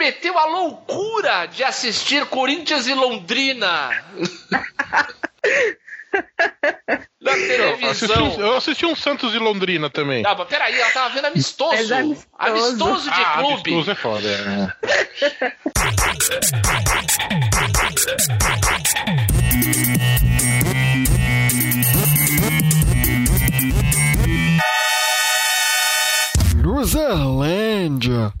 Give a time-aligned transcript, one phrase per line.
[0.00, 3.90] cometeu a loucura de assistir Corinthians e Londrina.
[7.20, 8.34] Na televisão.
[8.38, 10.24] Eu assisti, um Santos e Londrina também.
[10.26, 11.92] Ah, mas peraí, ela tava vendo amistoso.
[11.92, 12.26] É amistoso.
[12.38, 13.74] amistoso de ah, clube.
[13.74, 14.72] Amistoso é foda, é.
[26.56, 28.32] Luzerlândia.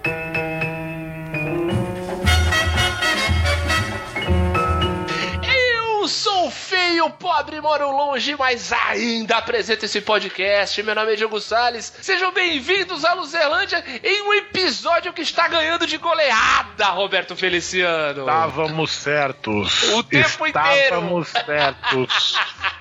[6.90, 10.82] Feio, pobre, moro longe, mas ainda apresenta esse podcast.
[10.82, 11.92] Meu nome é Diogo Salles.
[12.02, 18.22] Sejam bem-vindos à Luzerlândia em um episódio que está ganhando de goleada, Roberto Feliciano.
[18.22, 19.84] Estávamos certos.
[19.92, 20.84] O tempo Estávamos inteiro.
[20.84, 22.34] Estávamos certos.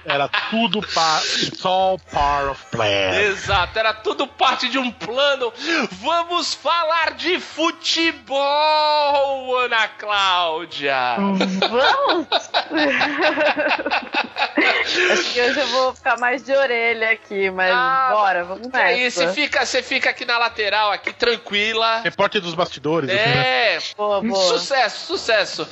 [0.06, 3.14] Era tudo para It's all part of plan.
[3.14, 5.54] Exato, era tudo parte de um plano.
[6.02, 8.40] Vamos falar de futebol,
[9.60, 11.16] Ana Cláudia.
[11.18, 12.28] Vamos.
[15.12, 18.86] Acho que hoje eu vou ficar mais de orelha aqui, mas ah, bora, vamos nessa.
[18.86, 22.02] Aí, você fica, você fica aqui na lateral, aqui tranquila.
[22.02, 23.10] Repórter dos bastidores.
[23.10, 23.96] É, assim, né?
[23.98, 24.58] boa, boa.
[24.58, 25.68] sucesso, sucesso.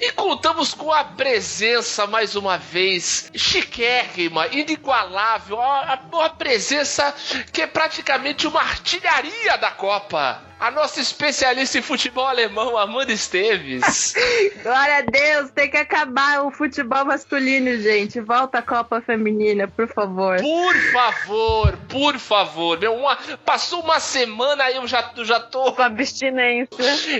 [0.00, 7.14] E contamos com a presença, mais uma vez, chiquérrima, inigualável, a, a, a presença
[7.52, 14.14] que é praticamente uma artilharia da Copa a nossa especialista em futebol alemão, Amanda Esteves.
[14.62, 18.20] Glória a Deus, tem que acabar o futebol masculino, gente.
[18.20, 20.36] Volta a Copa Feminina, por favor.
[20.36, 22.78] Por favor, por favor.
[22.78, 25.72] Meu, uma, passou uma semana e eu já, já tô.
[25.72, 26.68] Com abstinência.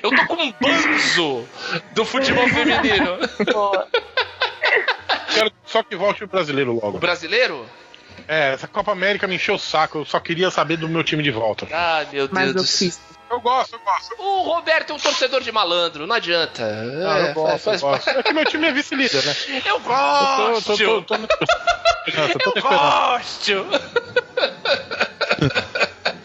[0.03, 1.49] Eu tô com um banzo
[1.93, 3.19] do futebol feminino.
[5.33, 6.99] Quero só que volte o brasileiro logo.
[6.99, 7.65] O brasileiro?
[8.29, 9.99] É, essa Copa América me encheu o saco.
[9.99, 11.67] Eu só queria saber do meu time de volta.
[11.71, 12.91] Ai, meu Deus do céu.
[13.31, 14.15] Eu gosto, eu gosto.
[14.19, 16.65] O Roberto é um torcedor de malandro, não adianta.
[16.65, 18.11] Ah, eu é, gosto, faz, eu gosto.
[18.11, 19.37] É que meu time é vice-líder, né?
[19.65, 20.83] Eu gosto!
[20.83, 21.37] Eu, tô, tô, tô,
[22.57, 23.67] eu gosto!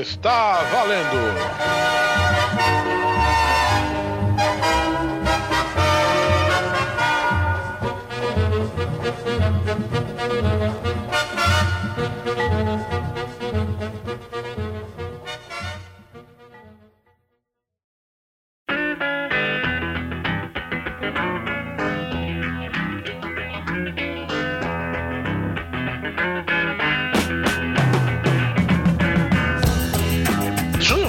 [0.00, 1.34] Está valendo!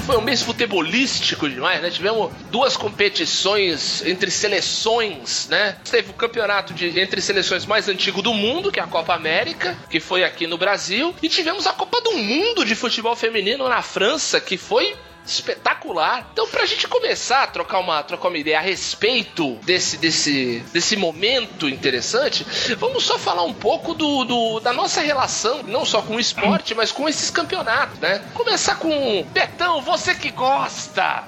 [0.06, 1.90] Foi um mês futebolístico demais, né?
[1.90, 5.76] Tivemos duas competições entre seleções, né?
[5.90, 9.76] Teve o campeonato de, entre seleções mais antigo do mundo, que é a Copa América,
[9.90, 13.82] que foi aqui no Brasil, e tivemos a Copa do Mundo de futebol feminino na
[13.82, 14.94] França, que foi
[15.32, 16.28] espetacular.
[16.32, 20.96] Então, pra gente começar a trocar uma, trocar uma ideia a respeito desse, desse, desse
[20.96, 22.46] momento interessante,
[22.76, 26.74] vamos só falar um pouco do, do da nossa relação, não só com o esporte,
[26.74, 28.22] mas com esses campeonatos, né?
[28.34, 31.24] Começar com Betão, você que gosta!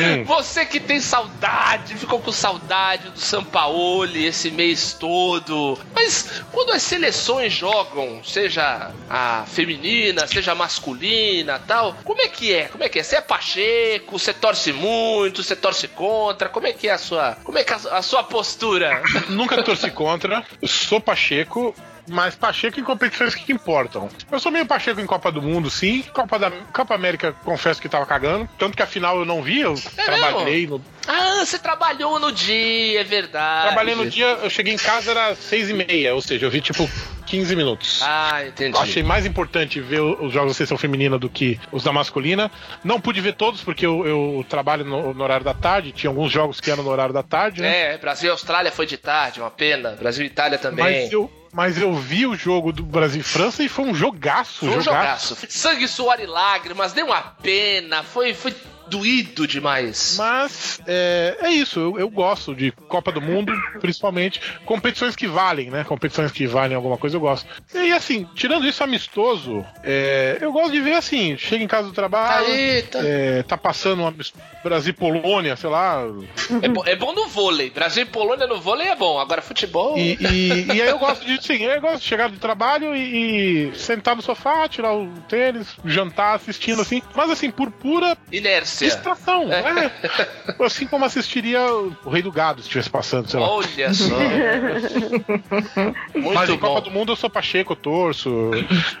[0.00, 0.24] Hum.
[0.24, 5.78] Você que tem saudade, ficou com saudade do Sampaoli esse mês todo.
[5.94, 12.54] Mas quando as seleções jogam, seja a feminina, seja a masculina, tal, como é que
[12.54, 12.68] é?
[12.68, 13.02] Como é que é?
[13.02, 16.48] Você é Pacheco, você torce muito, você torce contra?
[16.48, 19.02] Como é que é a sua, como é que é a, sua postura?
[19.28, 21.74] Nunca torci contra, sou Pacheco,
[22.08, 24.08] mas Pacheco em competições que importam.
[24.30, 26.02] Eu sou meio Pacheco em Copa do Mundo, sim.
[26.12, 28.48] Copa, da, Copa América, confesso que tava cagando.
[28.58, 30.82] Tanto que afinal eu não vi, eu É trabalhei no.
[31.06, 33.68] Ah, você trabalhou no dia, é verdade.
[33.68, 36.60] Trabalhei no dia, eu cheguei em casa, era seis e meia, ou seja, eu vi
[36.60, 36.88] tipo
[37.26, 38.00] 15 minutos.
[38.02, 38.76] Ah, entendi.
[38.76, 42.50] Eu achei mais importante ver os jogos da seleção feminina do que os da masculina.
[42.84, 45.92] Não pude ver todos, porque eu, eu trabalho no, no horário da tarde.
[45.92, 47.94] Tinha alguns jogos que eram no horário da tarde, né?
[47.94, 49.90] É, Brasil e Austrália foi de tarde, uma pena.
[49.92, 50.84] Brasil e Itália também.
[50.84, 54.60] Mas eu, mas eu vi o jogo do Brasil e França e foi um jogaço.
[54.60, 55.34] Foi um jogaço.
[55.34, 55.46] jogaço.
[55.50, 58.54] Sangue, suor e lágrimas, deu uma pena, foi, foi
[58.90, 60.16] doído demais.
[60.18, 65.70] Mas é, é isso, eu, eu gosto de Copa do Mundo, principalmente competições que valem,
[65.70, 65.84] né?
[65.84, 67.46] Competições que valem alguma coisa eu gosto.
[67.74, 71.94] E assim, tirando isso amistoso, é, eu gosto de ver assim, chega em casa do
[71.94, 72.98] trabalho, Aí, tá.
[73.02, 74.14] é, tá passando uma
[74.62, 76.02] Brasil Polônia, sei lá.
[76.62, 77.70] É, bo- é bom no vôlei.
[77.70, 79.18] Brasil e Polônia no vôlei é bom.
[79.18, 79.96] Agora futebol.
[79.96, 83.70] E, e- e aí eu gosto de, sim, eu gosto de chegar do trabalho e,
[83.70, 88.79] e sentar no sofá, tirar o tênis, jantar assistindo assim, mas assim, por pura Inércia.
[88.86, 89.48] Distração.
[89.52, 89.90] É.
[90.64, 93.48] Assim como assistiria o Rei do Gado se estivesse passando, sei lá.
[93.48, 94.14] Olha só.
[96.14, 96.68] Muito Mas em bom.
[96.68, 98.50] Copa do Mundo eu sou Pacheco, eu torço.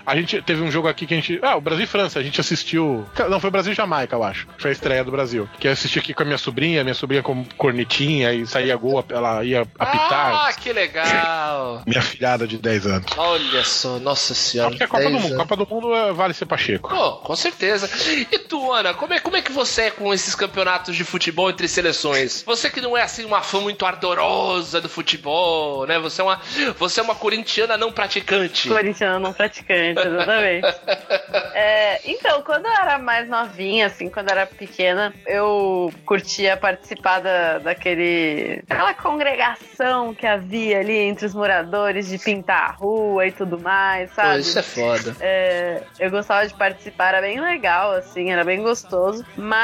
[0.06, 1.38] A gente teve um jogo aqui que a gente.
[1.42, 3.06] Ah, o Brasil e França, a gente assistiu.
[3.28, 4.46] Não, foi Brasil e Jamaica, eu acho.
[4.58, 5.48] Foi a estreia do Brasil.
[5.58, 9.04] Que eu assisti aqui com a minha sobrinha, minha sobrinha com cornetinha e saía gol,
[9.08, 10.46] ela ia apitar.
[10.48, 11.82] Ah, que legal.
[11.86, 13.06] Minha filhada de 10 anos.
[13.16, 14.70] Olha só, nossa senhora.
[14.70, 15.36] Acho que é Copa do 10 Mundo.
[15.36, 16.88] Copa do Mundo é- vale ser Pacheco.
[16.88, 17.88] Pô, com certeza.
[18.30, 21.50] E tu, Ana, como é, como é que você é com esses campeonatos de futebol
[21.50, 22.42] entre seleções?
[22.42, 25.98] Você que não é assim uma fã muito ardorosa do futebol, né?
[25.98, 26.40] Você é uma,
[26.78, 28.68] você é uma corintiana não praticante.
[28.68, 30.66] Corintiano não praticante, exatamente.
[31.52, 37.20] É, então, quando eu era mais novinha, assim, quando eu era pequena, eu curtia participar
[37.20, 38.62] da, daquele.
[38.68, 44.10] aquela congregação que havia ali entre os moradores de pintar a rua e tudo mais,
[44.10, 44.40] Pô, sabe?
[44.40, 45.16] isso é foda.
[45.20, 49.59] É, eu gostava de participar, era bem legal, assim, era bem gostoso, mas.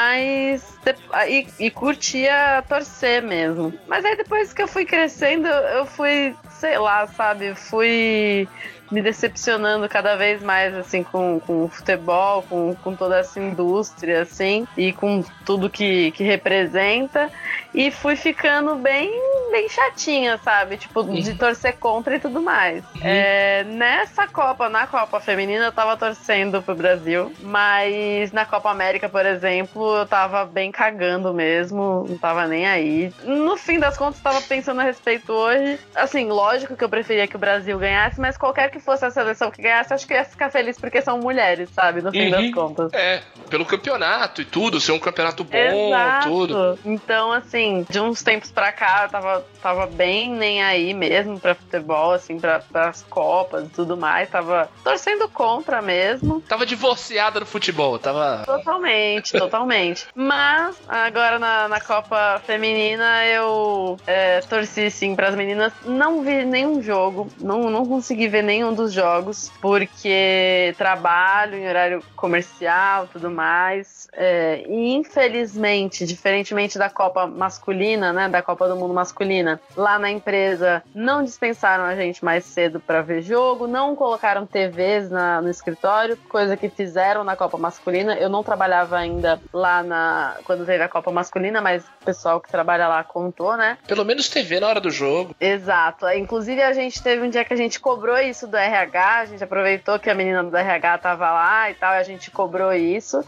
[0.83, 3.73] De- E, e curtia torcer mesmo.
[3.87, 8.47] Mas aí depois que eu fui crescendo, eu fui, sei lá, sabe, fui
[8.91, 14.21] me decepcionando cada vez mais, assim, com, com o futebol, com, com toda essa indústria,
[14.21, 17.29] assim, e com tudo que, que representa.
[17.73, 19.11] E fui ficando bem,
[19.51, 20.77] bem chatinha, sabe?
[20.77, 22.83] Tipo, de torcer contra e tudo mais.
[23.01, 29.07] É, nessa Copa, na Copa Feminina, eu tava torcendo pro Brasil, mas na Copa América,
[29.07, 33.13] por exemplo, eu tava bem cagando mesmo, não tava nem aí.
[33.23, 35.79] No fim das contas, tava pensando a respeito hoje.
[35.95, 39.51] Assim, lógico que eu preferia que o Brasil ganhasse, mas qualquer que fosse a seleção
[39.51, 42.01] que ganhasse, acho que ia ficar feliz porque são mulheres, sabe?
[42.01, 42.31] No fim Uhum.
[42.31, 42.93] das contas.
[42.93, 46.29] É, pelo campeonato e tudo, ser um campeonato bom, Exato.
[46.29, 46.79] tudo.
[46.85, 51.55] Então, assim, de uns tempos pra cá, eu tava, tava bem nem aí mesmo pra
[51.55, 54.29] futebol, assim, pra, pras Copas e tudo mais.
[54.29, 56.41] Tava torcendo contra mesmo.
[56.41, 58.43] Tava divorciada no futebol, tava.
[58.45, 60.07] Totalmente, totalmente.
[60.15, 65.73] Mas agora na, na Copa Feminina eu é, torci sim pras meninas.
[65.85, 72.03] Não vi nenhum jogo, não, não consegui ver nenhum dos jogos, porque trabalho em horário
[72.15, 74.07] comercial e tudo mais.
[74.13, 78.29] É, e infelizmente, diferentemente da Copa masculina, né?
[78.29, 83.01] Da Copa do Mundo masculina, lá na empresa não dispensaram a gente mais cedo pra
[83.01, 88.15] ver jogo, não colocaram TVs na- no escritório, coisa que fizeram na Copa masculina.
[88.15, 92.49] Eu não trabalhava ainda lá na quando teve a Copa masculina, mas o pessoal que
[92.49, 93.77] trabalha lá contou, né?
[93.87, 95.35] Pelo menos TV na hora do jogo.
[95.39, 96.07] Exato.
[96.09, 99.43] Inclusive, a gente teve um dia que a gente cobrou isso do RH, a gente
[99.43, 103.23] aproveitou que a menina do RH tava lá e tal, e a gente cobrou isso.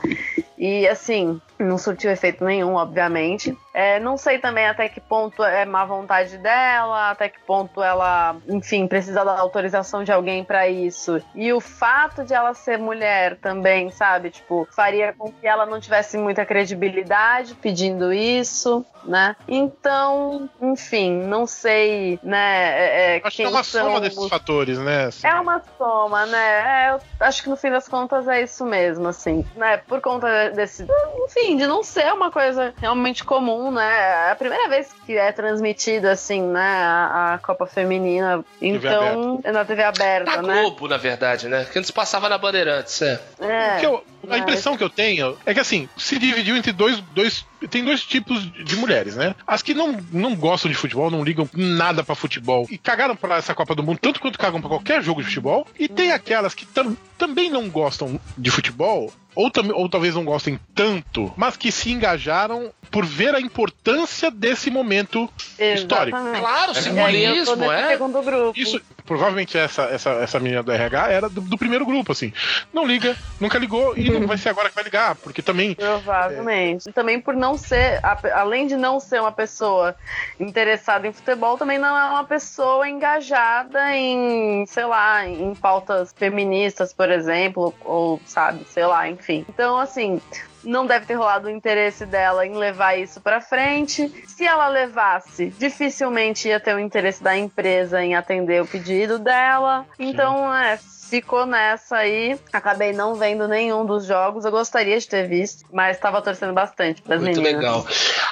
[0.59, 3.57] E assim, não surtiu efeito nenhum, obviamente.
[3.73, 8.35] É, não sei também até que ponto é má vontade dela, até que ponto ela,
[8.47, 11.21] enfim, precisa da autorização de alguém para isso.
[11.33, 14.31] E o fato de ela ser mulher também, sabe?
[14.31, 19.35] Tipo, faria com que ela não tivesse muita credibilidade pedindo isso, né?
[19.47, 22.79] Então, enfim, não sei, né?
[22.79, 24.29] É, é acho que é uma soma desses os...
[24.29, 25.05] fatores, né?
[25.05, 25.25] Assim.
[25.27, 26.87] É uma soma, né?
[26.87, 29.77] É, eu acho que no fim das contas é isso mesmo, assim, né?
[29.77, 30.85] Por conta desse,
[31.25, 34.27] enfim, de não ser uma coisa realmente comum, né?
[34.27, 36.61] É a primeira vez que é transmitido, assim, né?
[36.61, 38.43] A, a Copa Feminina.
[38.61, 40.61] Então, é na TV aberta, na né?
[40.61, 41.65] Globo, na verdade, né?
[41.71, 43.21] Que antes passava na Bandeirantes, é.
[43.39, 47.45] é eu, a impressão que eu tenho é que, assim, se dividiu entre dois, dois
[47.69, 49.35] tem dois tipos de mulheres, né?
[49.45, 53.37] As que não, não gostam de futebol, não ligam nada para futebol e cagaram para
[53.37, 55.67] essa Copa do Mundo tanto quanto cagam para qualquer jogo de futebol.
[55.77, 60.59] E tem aquelas que tam, também não gostam de futebol, ou, ou talvez não gostem
[60.75, 65.79] tanto, mas que se engajaram por ver a importância desse momento Exatamente.
[65.79, 66.39] histórico.
[66.39, 67.89] Claro, simbolismo, é.
[67.91, 68.59] Segundo grupo.
[68.59, 72.31] Isso, provavelmente essa, essa, essa menina do RH era do, do, primeiro grupo, assim.
[72.71, 75.73] Não liga, nunca ligou e não vai ser agora que vai ligar, porque também.
[75.73, 76.87] Provavelmente.
[76.87, 76.91] É...
[76.91, 77.99] Também por não ser,
[78.35, 79.95] além de não ser uma pessoa
[80.39, 86.93] interessada em futebol, também não é uma pessoa engajada em, sei lá, em pautas feministas,
[86.93, 89.43] por exemplo, ou sabe, sei lá, enfim.
[89.49, 90.21] Então, assim,
[90.63, 94.09] não deve ter rolado o interesse dela em levar isso para frente.
[94.27, 99.85] Se ela levasse, dificilmente ia ter o interesse da empresa em atender o pedido dela.
[99.97, 102.39] Então, é, ficou nessa aí.
[102.53, 104.45] Acabei não vendo nenhum dos jogos.
[104.45, 107.61] Eu gostaria de ter visto, mas estava torcendo bastante para Muito meninas.
[107.61, 107.87] legal.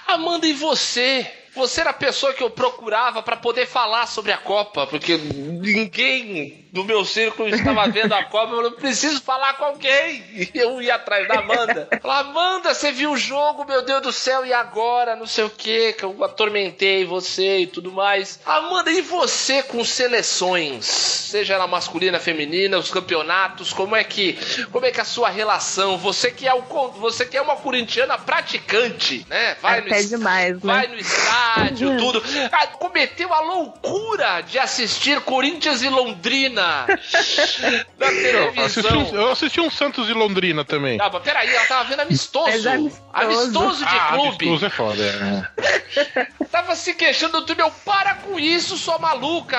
[0.07, 1.29] Amanda, e você?
[1.55, 6.67] Você era a pessoa que eu procurava para poder falar sobre a Copa, porque ninguém
[6.71, 8.53] do meu círculo estava vendo a Copa.
[8.53, 10.23] Eu preciso falar com alguém.
[10.33, 11.89] E eu ia atrás da Amanda.
[11.99, 15.15] Falar, Amanda, você viu o jogo, meu Deus do céu, e agora?
[15.15, 18.39] Não sei o que, que eu atormentei você e tudo mais.
[18.45, 20.85] Amanda, e você com seleções?
[20.85, 24.37] Seja ela masculina, feminina, os campeonatos, como é que
[24.71, 25.97] como é que é a sua relação?
[25.97, 26.61] Você que é o
[26.99, 29.55] você que é uma corintiana praticante, né?
[29.61, 30.59] Vai é, no, demais, né?
[30.61, 32.23] vai no estádio, tudo.
[32.51, 36.85] Ah, cometeu a loucura de assistir Corinthians e Londrina
[37.97, 38.53] na televisão.
[38.55, 40.97] Eu assisti, um, eu assisti um Santos e Londrina também.
[41.01, 42.67] Ah, mas peraí, ela tava vendo amistoso.
[42.67, 43.01] É amistoso.
[43.13, 43.85] amistoso.
[43.85, 44.47] de ah, clube.
[44.47, 46.27] Amistoso é foda, é.
[46.51, 49.57] tava se queixando do meu, para com isso, sua maluca.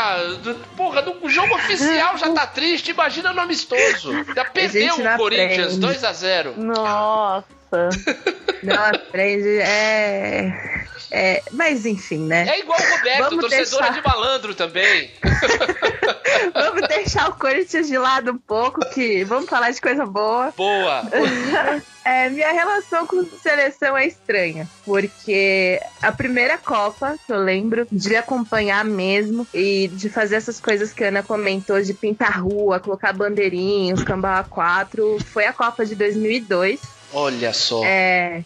[0.76, 4.12] Porra, no jogo oficial já tá triste, imagina no amistoso.
[4.34, 6.54] Já perdeu o Corinthians, 2 a 0
[7.72, 8.38] Nossa.
[8.62, 10.86] Não aprende, é.
[11.10, 12.46] É, mas enfim, né?
[12.48, 14.00] É igual o Roberto, Vamos torcedora deixar...
[14.00, 15.10] de malandro também.
[16.52, 20.52] vamos deixar o Corinthians de lado um pouco, que vamos falar de coisa boa.
[20.56, 21.02] Boa!
[22.04, 28.16] É, minha relação com seleção é estranha, porque a primeira Copa que eu lembro de
[28.16, 33.12] acompanhar mesmo e de fazer essas coisas que a Ana comentou, de pintar rua, colocar
[33.12, 36.80] bandeirinhos, cambau 4, foi a Copa de 2002.
[37.12, 37.84] Olha só.
[37.84, 38.44] É,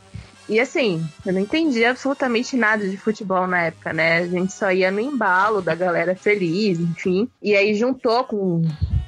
[0.49, 4.19] e assim, eu não entendi absolutamente nada de futebol na época, né?
[4.19, 7.28] A gente só ia no embalo da galera feliz, enfim.
[7.40, 8.62] E aí juntou com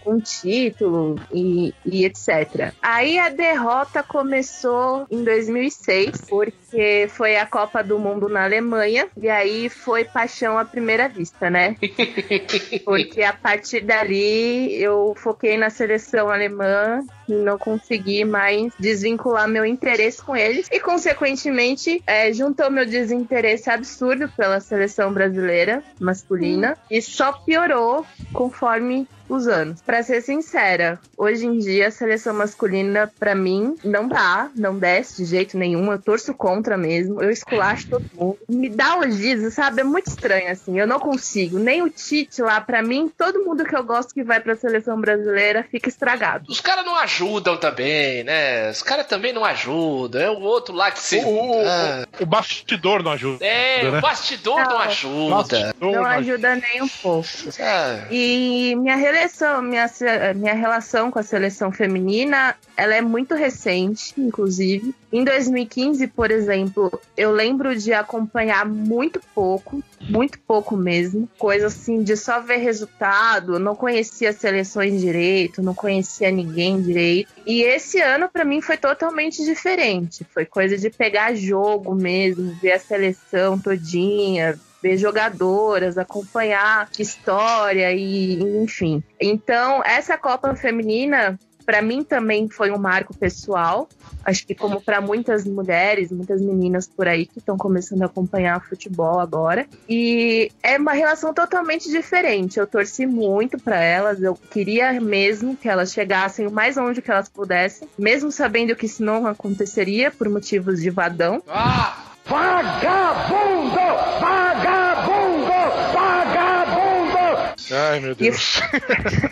[0.07, 2.73] um título e, e etc.
[2.83, 9.29] Aí a derrota começou em 2006, porque foi a Copa do Mundo na Alemanha, e
[9.29, 11.77] aí foi paixão à primeira vista, né?
[12.85, 19.65] Porque a partir dali eu foquei na seleção alemã e não consegui mais desvincular meu
[19.65, 26.87] interesse com eles, e consequentemente é, juntou meu desinteresse absurdo pela seleção brasileira masculina, hum.
[26.91, 29.81] e só piorou conforme os anos.
[29.83, 35.23] Para ser sincera, hoje em dia a seleção masculina para mim não dá, não desce
[35.23, 35.91] de jeito nenhum.
[35.93, 37.23] Eu torço contra mesmo.
[37.23, 38.39] Eu esculacho todo mundo.
[38.49, 39.81] Me dá giz, sabe?
[39.81, 40.79] É muito estranho assim.
[40.79, 41.59] Eu não consigo.
[41.59, 44.57] Nem o Tite lá para mim, todo mundo que eu gosto que vai para a
[44.57, 46.47] seleção brasileira fica estragado.
[46.49, 48.71] Os caras não ajudam também, né?
[48.71, 50.21] Os caras também não ajudam.
[50.21, 52.07] É o outro lá que se o, ah.
[52.21, 53.45] o bastidor não ajuda.
[53.45, 53.99] É, né?
[53.99, 55.35] o bastidor não, não ajuda.
[55.35, 57.29] Bastidor não ajuda nem um pouco.
[57.61, 58.07] Ah.
[58.11, 58.97] E minha
[59.29, 59.91] seleção, minha,
[60.35, 64.95] minha relação com a seleção feminina, ela é muito recente, inclusive.
[65.13, 71.29] Em 2015, por exemplo, eu lembro de acompanhar muito pouco, muito pouco mesmo.
[71.39, 77.33] Coisa assim de só ver resultado, não conhecia seleções direito, não conhecia ninguém direito.
[77.47, 80.27] E esse ano para mim foi totalmente diferente.
[80.33, 88.39] Foi coisa de pegar jogo mesmo, ver a seleção todinha, ver jogadoras, acompanhar história e
[88.63, 89.03] enfim.
[89.19, 93.89] Então, essa Copa Feminina para mim também foi um marco pessoal.
[94.23, 98.61] Acho que como para muitas mulheres, muitas meninas por aí que estão começando a acompanhar
[98.61, 99.67] futebol agora.
[99.89, 102.59] E é uma relação totalmente diferente.
[102.59, 107.11] Eu torci muito para elas, eu queria mesmo que elas chegassem o mais longe que
[107.11, 111.43] elas pudessem, mesmo sabendo que isso não aconteceria por motivos de vadão.
[111.49, 112.14] Ah!
[112.27, 113.75] Vagabundo!
[114.21, 115.53] Vagabundo!
[115.93, 117.55] Vagabundo!
[117.71, 118.61] Ai, meu Deus.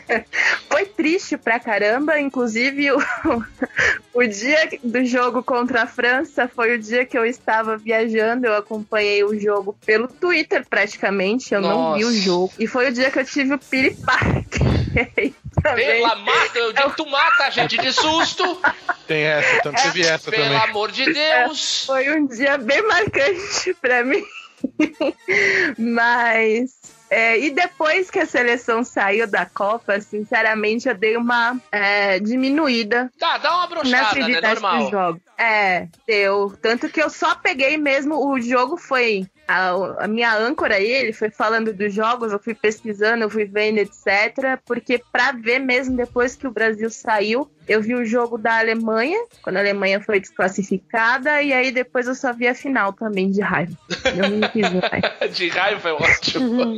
[0.68, 2.98] Foi triste pra caramba, inclusive o,
[4.14, 8.56] o dia do jogo contra a França foi o dia que eu estava viajando, eu
[8.56, 12.20] acompanhei o jogo pelo Twitter praticamente, eu não vi o Nossa.
[12.20, 12.52] jogo.
[12.58, 14.60] E foi o dia que eu tive o piripaque.
[15.62, 15.86] Também.
[15.86, 18.60] Pela mata, eu digo, tu mata a gente de susto.
[19.06, 20.58] Tem essa, também teve essa Pelo também.
[20.58, 21.84] amor de Deus.
[21.86, 24.22] Foi um dia bem marcante pra mim.
[25.78, 26.72] Mas.
[27.10, 33.10] é, e depois que a seleção saiu da Copa, sinceramente, eu dei uma é, diminuída
[33.18, 34.40] Tá, dá uma na brochada, né?
[34.40, 34.78] Normal.
[34.78, 35.22] dos jogos.
[35.38, 36.56] É, deu.
[36.62, 38.14] Tanto que eu só peguei mesmo.
[38.30, 39.26] O jogo foi.
[39.52, 43.44] A, a minha âncora aí, ele foi falando dos jogos, eu fui pesquisando, eu fui
[43.44, 44.58] vendo, etc.
[44.64, 49.18] Porque pra ver mesmo depois que o Brasil saiu, eu vi o jogo da Alemanha,
[49.42, 53.40] quando a Alemanha foi desclassificada, e aí depois eu só vi a final também de
[53.40, 53.72] raiva.
[54.16, 55.02] Eu não quis mais.
[55.32, 56.76] De raiva é ótimo.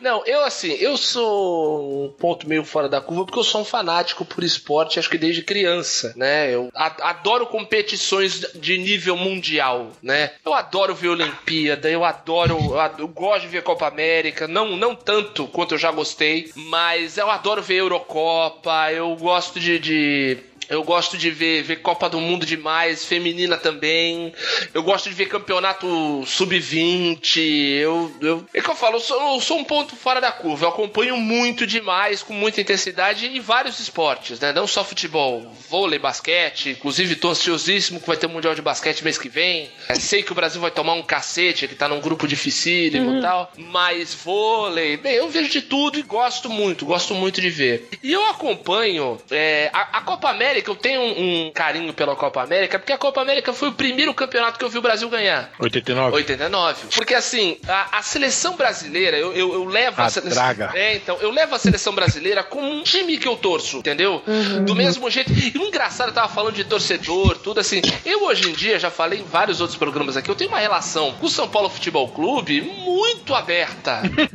[0.00, 3.64] Não, eu assim, eu sou um ponto meio fora da curva porque eu sou um
[3.64, 6.52] fanático por esporte, acho que desde criança, né?
[6.52, 10.32] Eu adoro competições de nível mundial, né?
[10.44, 14.76] Eu adoro ver Olimpíada, eu adoro, eu, ad- eu gosto de ver Copa América, não,
[14.76, 19.91] não tanto quanto eu já gostei, mas eu adoro ver Eurocopa, eu gosto de- de
[19.92, 24.32] de eu gosto de ver, ver Copa do Mundo demais, feminina também.
[24.72, 27.36] Eu gosto de ver campeonato sub-20.
[27.80, 30.66] Eu, eu, é que eu falo, eu sou, eu sou um ponto fora da curva.
[30.66, 34.52] Eu acompanho muito demais, com muita intensidade, em vários esportes, né?
[34.52, 36.70] Não só futebol, vôlei, basquete.
[36.70, 39.70] Inclusive, tô ansiosíssimo que vai ter Mundial de Basquete mês que vem.
[39.88, 43.20] É, sei que o Brasil vai tomar um cacete, que tá num grupo dificílimo e
[43.20, 43.52] tal.
[43.56, 47.88] Mas vôlei, bem, eu vejo de tudo e gosto muito, gosto muito de ver.
[48.02, 52.42] E eu acompanho é, a, a Copa América, eu tenho um, um carinho pela Copa
[52.42, 55.50] América, porque a Copa América foi o primeiro campeonato que eu vi o Brasil ganhar.
[55.58, 56.16] 89.
[56.16, 56.86] 89.
[56.94, 60.42] Porque assim, a, a seleção brasileira, eu, eu, eu levo a, A seleção.
[60.42, 60.70] draga.
[60.74, 64.22] É, então, eu levo a seleção brasileira como um time que eu torço, entendeu?
[64.64, 65.32] Do mesmo jeito.
[65.32, 67.80] E o engraçado, eu tava falando de torcedor, tudo assim.
[68.04, 71.12] Eu hoje em dia, já falei em vários outros programas aqui, eu tenho uma relação
[71.12, 74.02] com o São Paulo Futebol Clube muito aberta.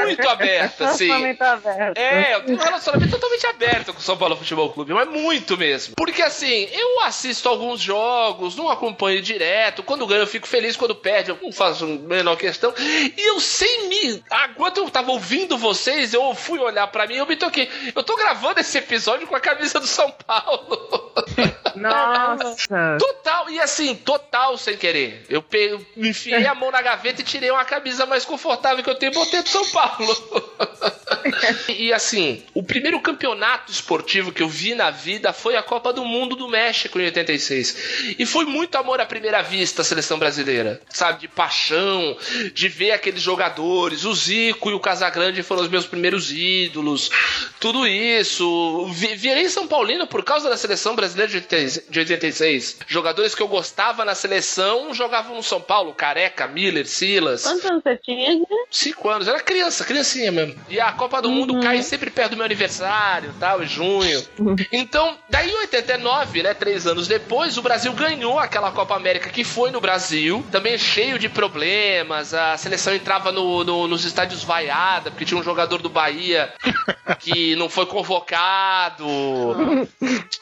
[0.00, 1.08] muito aberta, assim.
[1.08, 1.98] Totalmente aberto.
[1.98, 5.56] É, eu tenho um relacionamento totalmente aberto com o São Paulo Futebol Clube, mas muito
[5.56, 5.94] mesmo.
[5.96, 9.82] Porque assim, eu assisto alguns jogos, não acompanho direto.
[9.82, 10.76] Quando ganho, eu fico feliz.
[10.76, 12.72] Quando perde, eu não faço a menor questão.
[12.78, 14.22] E eu sem me.
[14.30, 17.68] Ah, Enquanto eu tava ouvindo vocês, eu fui olhar pra mim e eu me toquei.
[17.94, 21.12] Eu tô gravando esse episódio com a camisa do São Paulo.
[21.76, 22.96] Nossa!
[22.98, 25.24] Total, e assim, total sem querer.
[25.28, 28.94] Eu pe- enfiei a mão na gaveta e tirei uma camisa mais confortável que eu
[28.94, 30.50] tenho e botei do São Paulo.
[31.68, 36.04] e, assim, o primeiro campeonato esportivo que eu vi na vida foi a Copa do
[36.04, 38.14] Mundo do México em 86.
[38.18, 41.20] E foi muito amor à primeira vista a seleção brasileira, sabe?
[41.20, 42.16] De paixão,
[42.52, 44.04] de ver aqueles jogadores.
[44.04, 47.10] O Zico e o Casagrande foram os meus primeiros ídolos.
[47.58, 48.86] Tudo isso.
[48.92, 52.78] Vi- Virei São Paulino por causa da seleção brasileira de 80 de 86.
[52.86, 55.94] Jogadores que eu gostava na seleção jogavam no São Paulo.
[55.94, 57.42] Careca, Miller, Silas.
[57.42, 58.34] Quantos anos você tinha?
[58.34, 58.44] né?
[58.70, 60.54] Cinco anos, era criança, criancinha mesmo.
[60.68, 64.22] E a Copa do Mundo cai sempre perto do meu aniversário, tal, em junho.
[64.90, 69.44] Então, daí em 89, né, três anos depois, o Brasil ganhou aquela Copa América que
[69.44, 72.34] foi no Brasil, também cheio de problemas.
[72.34, 76.52] A seleção entrava no- no- nos estádios vaiada, porque tinha um jogador do Bahia
[77.20, 79.06] que não foi convocado.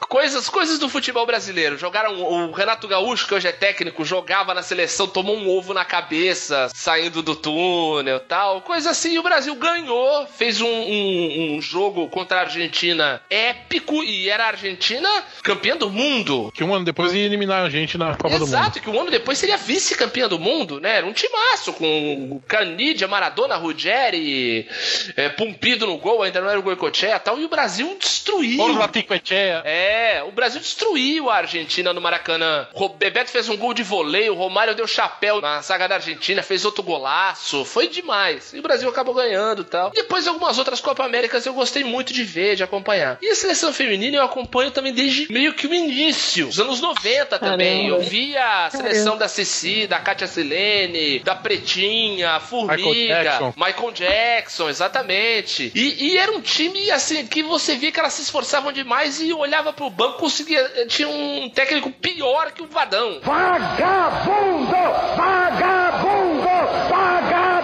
[0.08, 1.76] Coisas, coisas do futebol brasileiro.
[1.76, 5.84] Jogaram o Renato Gaúcho, que hoje é técnico, jogava na seleção, tomou um ovo na
[5.84, 8.62] cabeça, saindo do túnel tal.
[8.62, 9.12] Coisa assim.
[9.12, 14.37] E o Brasil ganhou, fez um, um- um jogo contra a Argentina épico e era
[14.44, 15.08] a Argentina
[15.42, 16.52] campeã do mundo.
[16.54, 18.54] Que um ano depois ia eliminar a gente na Copa do Mundo.
[18.54, 20.96] Exato, que um ano depois seria vice-campeã do mundo, né?
[20.96, 24.68] Era um timaço com Canidia, Maradona, Ruggeri,
[25.16, 28.60] é, Pumpido no gol, ainda não era o Goicoechea e tal, e o Brasil destruiu.
[28.60, 29.62] Orla Ticoechea.
[29.64, 32.66] É, o Brasil destruiu a Argentina no Maracanã.
[32.74, 36.42] O Bebeto fez um gol de voleio, o Romário deu chapéu na saga da Argentina,
[36.42, 37.64] fez outro golaço.
[37.64, 38.52] Foi demais.
[38.52, 39.90] E o Brasil acabou ganhando e tal.
[39.90, 43.18] Depois algumas outras Copa Américas eu gostei muito de ver, de acompanhar.
[43.20, 47.38] E a seleção feminina eu acompanho também desde meio que o início, os anos 90
[47.38, 47.88] também.
[47.88, 48.04] Caramba.
[48.04, 53.54] Eu via a seleção da Cici, da Kátia Silene, da Pretinha, a Formiga, Michael Jackson.
[53.56, 55.72] Michael Jackson, exatamente.
[55.74, 59.32] E, e era um time, assim, que você via que elas se esforçavam demais e
[59.32, 60.86] olhava pro banco, conseguia.
[60.88, 63.20] Tinha um técnico pior que o Vadão.
[63.22, 64.72] Vagabundo!
[65.16, 66.48] Vagabundo!
[66.88, 67.57] Vagabundo!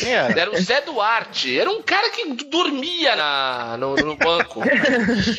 [0.00, 0.40] Quem era?
[0.40, 1.58] Era o Zé Duarte.
[1.58, 4.60] Era um cara que dormia na, no, no banco.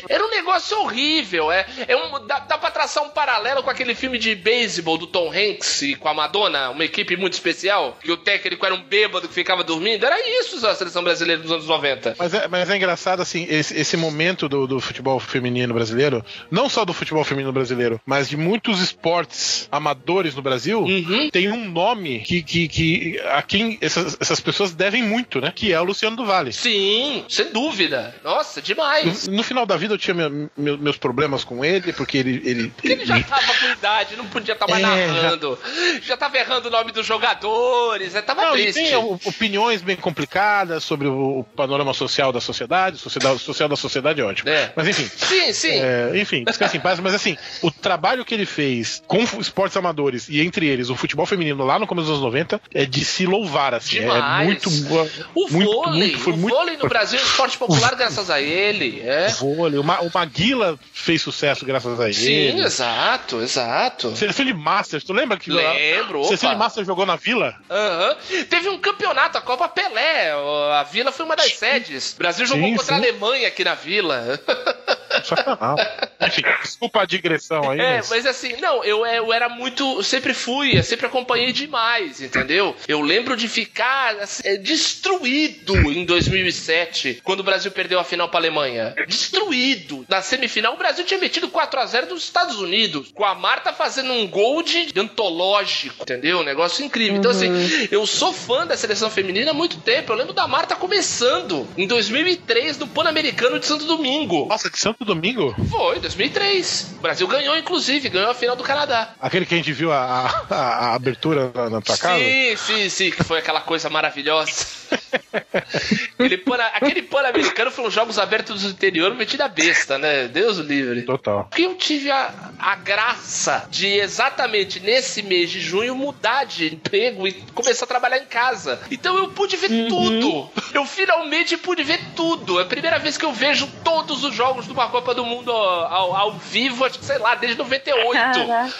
[0.08, 1.50] Era um negócio horrível.
[1.50, 5.06] É, é um, dá, dá pra traçar um paralelo com aquele filme de beisebol do
[5.06, 8.82] Tom Hanks e com a Madonna, uma equipe muito especial, que o técnico era um
[8.82, 10.04] bêbado que ficava dormindo.
[10.06, 12.16] Era isso a seleção brasileira dos anos 90.
[12.18, 16.68] Mas é, mas é engraçado, assim, esse, esse momento do, do futebol feminino brasileiro, não
[16.68, 21.30] só do futebol feminino brasileiro, mas de muitos esportes amadores no Brasil, Uhum.
[21.30, 25.52] tem um nome que, que, que a quem essas, essas pessoas devem muito, né?
[25.52, 26.52] Que é o Luciano do Vale.
[26.52, 28.14] Sim, sem dúvida.
[28.22, 29.26] Nossa, demais.
[29.26, 32.40] No, no final da vida eu tinha meu- meu- meus problemas com ele, porque ele.
[32.44, 35.58] ele, Porque ele já tava com idade, não podia estar mais É, narrando.
[36.02, 36.16] Já...
[36.16, 38.82] tava errando o nome dos jogadores, é, tava Não, e triste.
[38.82, 42.98] tem o- opiniões bem complicadas sobre o, o panorama social da sociedade.
[42.98, 44.48] Sociedade social da sociedade é ótimo.
[44.48, 44.72] É.
[44.76, 45.08] Mas enfim.
[45.16, 45.72] Sim, sim.
[45.80, 50.28] É, enfim, descanse em paz, mas assim, o trabalho que ele fez com esportes amadores
[50.28, 53.26] e entre eles o futebol feminino lá no começo dos anos 90 é de se
[53.26, 54.00] louvar, assim.
[54.00, 54.41] Demais.
[54.41, 55.08] É muito boa.
[55.34, 56.54] O muito, vôlei, muito, foi o muito.
[56.54, 59.28] vôlei no Brasil é um esporte popular graças a ele, é.
[59.28, 59.78] Vôlei.
[59.78, 62.14] O, Ma, o Maguila fez sucesso graças a ele.
[62.14, 64.14] Sim, exato, exato.
[64.16, 66.64] Seleção de Masters, tu lembra que Lembro, a Seleção de opa.
[66.64, 67.54] Masters jogou na Vila?
[67.70, 68.16] Aham.
[68.48, 70.32] Teve um campeonato, a Copa Pelé.
[70.78, 72.12] A Vila foi uma das sedes.
[72.12, 73.04] O Brasil jogou Sim, contra a sim.
[73.04, 74.40] Alemanha aqui na Vila.
[75.24, 75.86] Sacanagem.
[76.26, 77.80] Enfim, desculpa a digressão aí.
[77.80, 79.82] É, mas- mas assim, não, eu, eu era muito.
[79.98, 82.74] Eu sempre fui, eu sempre acompanhei demais, entendeu?
[82.86, 88.28] Eu lembro de ficar assim, é, destruído em 2007, quando o Brasil perdeu a final
[88.28, 88.94] pra Alemanha.
[89.06, 90.04] Destruído.
[90.08, 94.26] Na semifinal, o Brasil tinha metido 4x0 dos Estados Unidos, com a Marta fazendo um
[94.26, 96.40] gol de antológico, entendeu?
[96.40, 97.16] Um negócio incrível.
[97.16, 97.48] Então, assim,
[97.90, 100.12] eu sou fã da seleção feminina há muito tempo.
[100.12, 104.46] Eu lembro da Marta começando em 2003 no Pan-Americano de Santo Domingo.
[104.46, 105.54] Nossa, de Santo Domingo?
[105.70, 106.94] Foi, 2003.
[106.98, 109.14] O Brasil ganhou, inclusive, ganhou a final do Canadá.
[109.20, 112.18] Aquele que a gente viu a, a- a abertura na, na tua casa?
[112.22, 114.66] Sim, sim, sim, que foi aquela coisa maravilhosa.
[116.18, 120.28] aquele pan- aquele pan-americano foi uns jogos abertos do interior metido a besta, né?
[120.28, 121.02] Deus o livre.
[121.02, 121.44] Total.
[121.44, 127.26] Porque eu tive a, a graça de exatamente nesse mês de junho mudar de emprego
[127.26, 128.80] e começar a trabalhar em casa.
[128.90, 130.50] Então eu pude ver tudo.
[130.72, 132.58] Eu finalmente pude ver tudo.
[132.58, 135.50] É a primeira vez que eu vejo todos os jogos de uma Copa do Mundo
[135.52, 138.12] ao, ao vivo, acho que sei lá, desde 98.
[138.12, 138.72] Caraca.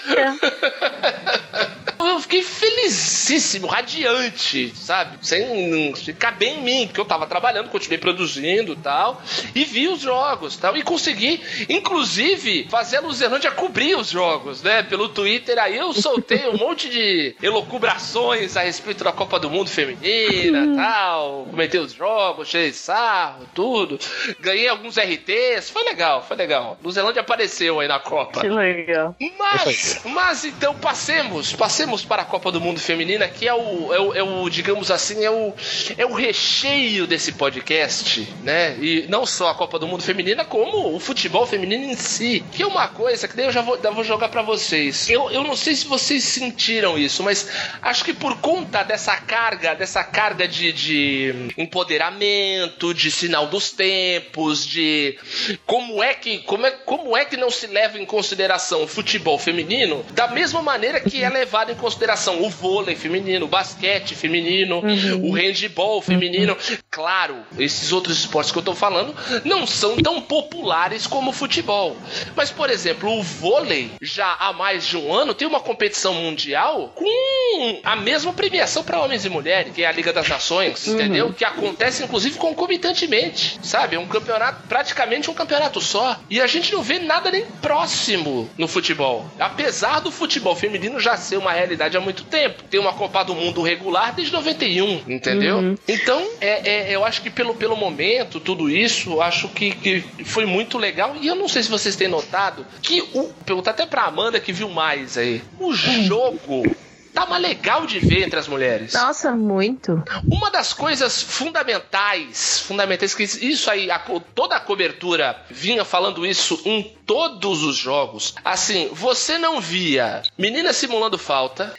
[2.03, 5.19] Eu fiquei felicíssimo, radiante, sabe?
[5.23, 9.21] Sem ficar bem em mim, porque eu tava trabalhando, continuei produzindo e tal,
[9.57, 14.85] e vi os jogos tal, e consegui, inclusive, fazer a Luzerlândia cobrir os jogos, né?
[14.85, 19.69] Pelo Twitter, aí eu soltei um monte de elocubrações a respeito da Copa do Mundo
[19.69, 23.99] Feminina tal, comentei os jogos, cheio de sarro, tudo,
[24.39, 26.79] ganhei alguns RTs, foi legal, foi legal.
[26.85, 28.43] Luzerlândia apareceu aí na Copa.
[28.43, 29.17] Que legal.
[29.39, 34.01] Mas, mas então passemos, passemos para a Copa do Mundo Feminina, que é o, é
[34.01, 35.53] o, é o, digamos assim, é o,
[35.99, 38.77] é o recheio desse podcast, né?
[38.81, 42.63] E não só a Copa do Mundo Feminina, como o futebol feminino em si, que
[42.63, 45.09] é uma coisa que daí eu já vou, já vou jogar para vocês.
[45.09, 47.49] Eu, eu não sei se vocês sentiram isso, mas
[47.81, 54.67] acho que por conta dessa carga, dessa carga de, de empoderamento, de sinal dos tempos,
[54.67, 55.19] de
[55.67, 59.39] como é que como é, como é que não se leva em consideração o futebol
[59.39, 64.83] feminino da mesma maneira que é levado em consideração o vôlei feminino, o basquete feminino,
[65.23, 66.57] o handball feminino.
[66.91, 71.97] Claro, esses outros esportes que eu tô falando não são tão populares como o futebol.
[72.37, 76.93] Mas, por exemplo, o vôlei já há mais de um ano tem uma competição mundial
[76.95, 81.33] com a mesma premiação para homens e mulheres, que é a Liga das Nações, entendeu?
[81.33, 83.97] Que acontece inclusive concomitantemente, sabe?
[83.97, 86.19] É um campeonato, praticamente um campeonato só.
[86.29, 89.31] E a gente não vê nada nem próximo no futebol.
[89.39, 92.63] Apesar do futebol feminino já ser uma realidade há muito tempo.
[92.65, 95.77] Tem uma Copa do Mundo regular desde 91, entendeu?
[95.93, 100.47] Então, é, é- eu acho que pelo, pelo momento, tudo isso, acho que, que foi
[100.47, 101.17] muito legal.
[101.21, 103.25] E eu não sei se vocês têm notado que o.
[103.45, 105.43] Perguntar até pra Amanda que viu mais aí.
[105.61, 106.65] O jogo
[107.13, 108.93] tá mais legal de ver entre as mulheres.
[108.95, 110.03] Nossa, muito.
[110.31, 113.99] Uma das coisas fundamentais, fundamentais que isso aí, a
[114.35, 118.35] toda a cobertura vinha falando isso em todos os jogos.
[118.45, 121.75] Assim, você não via menina simulando falta,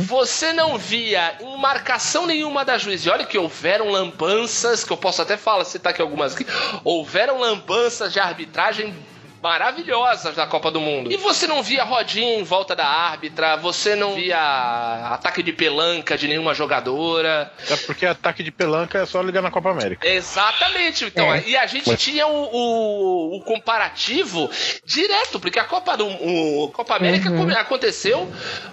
[0.00, 3.04] você não via em marcação nenhuma da juiz.
[3.04, 6.46] E olha que houveram lambanças, que eu posso até falar, citar aqui algumas aqui,
[6.82, 8.94] houveram lambanças de arbitragem
[9.42, 11.12] maravilhosas da Copa do Mundo.
[11.12, 14.38] E você não via rodinha em volta da árbitra, você não via
[15.12, 17.52] ataque de pelanca de nenhuma jogadora.
[17.70, 20.06] É porque ataque de pelanca é só ligar na Copa América.
[20.06, 21.04] Exatamente.
[21.04, 21.42] Então, É.
[21.46, 24.50] e a gente tinha o, o- o comparativo
[24.84, 28.30] direto, porque a Copa do o Copa América come- aconteceu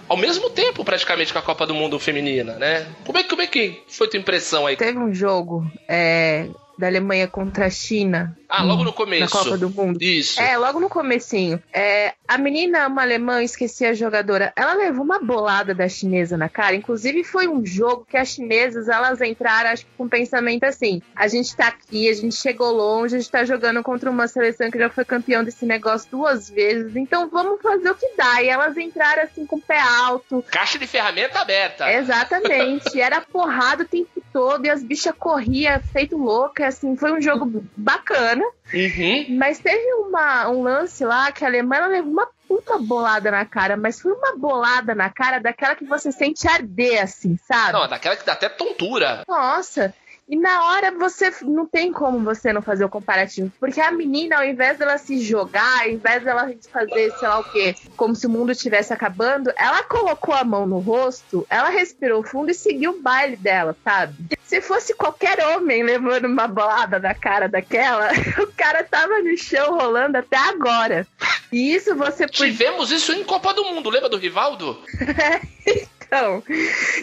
[0.08, 2.86] ao mesmo tempo, praticamente, com a Copa do Mundo feminina, né?
[3.04, 4.76] Como é, que- como é que foi tua impressão aí?
[4.76, 6.46] Teve um jogo é,
[6.78, 8.36] da Alemanha contra a China.
[8.48, 9.32] Ah, logo no na começo.
[9.32, 10.00] Copa do Mundo.
[10.00, 10.40] Isso.
[10.40, 11.60] É, logo no comecinho.
[11.72, 16.48] É, a menina, uma alemã, esqueci a jogadora, ela levou uma bolada da chinesa na
[16.48, 16.76] cara.
[16.76, 21.02] Inclusive, foi um jogo que as chinesas, elas entraram, acho que com um pensamento assim,
[21.16, 24.70] a gente tá aqui, a gente chegou longe, a gente tá jogando contra uma seleção
[24.70, 28.42] que já foi campeão desse negócio duas vezes, então vamos fazer o que dá.
[28.42, 31.92] E elas entraram assim com o pé alto, Caixa de ferramenta aberta.
[31.92, 32.98] Exatamente.
[33.00, 36.66] Era porrada o tempo todo e as bichas corriam feito louca.
[36.66, 38.44] Assim, foi um jogo bacana.
[38.74, 39.26] Uhum.
[39.38, 43.76] Mas teve uma, um lance lá que a Alemanha levou uma puta bolada na cara,
[43.76, 47.74] mas foi uma bolada na cara daquela que você sente arder, assim, sabe?
[47.74, 49.22] Não, daquela que dá até tontura.
[49.28, 49.94] Nossa.
[50.28, 53.52] E na hora você não tem como você não fazer o comparativo.
[53.60, 57.44] Porque a menina, ao invés dela se jogar, ao invés dela fazer, sei lá o
[57.44, 62.22] quê, como se o mundo estivesse acabando, ela colocou a mão no rosto, ela respirou
[62.22, 64.14] fundo e seguiu o baile dela, sabe?
[64.44, 68.10] Se fosse qualquer homem levando uma bolada na cara daquela,
[68.42, 71.06] o cara tava no chão rolando até agora.
[71.52, 72.26] E isso você.
[72.26, 74.82] Tivemos isso em Copa do Mundo, lembra do Rivaldo?
[76.06, 76.42] Então,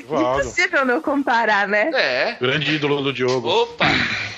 [0.07, 1.91] Valdo, impossível não comparar, né?
[1.93, 2.37] É.
[2.39, 3.47] grande ídolo do Diogo.
[3.47, 3.85] Opa!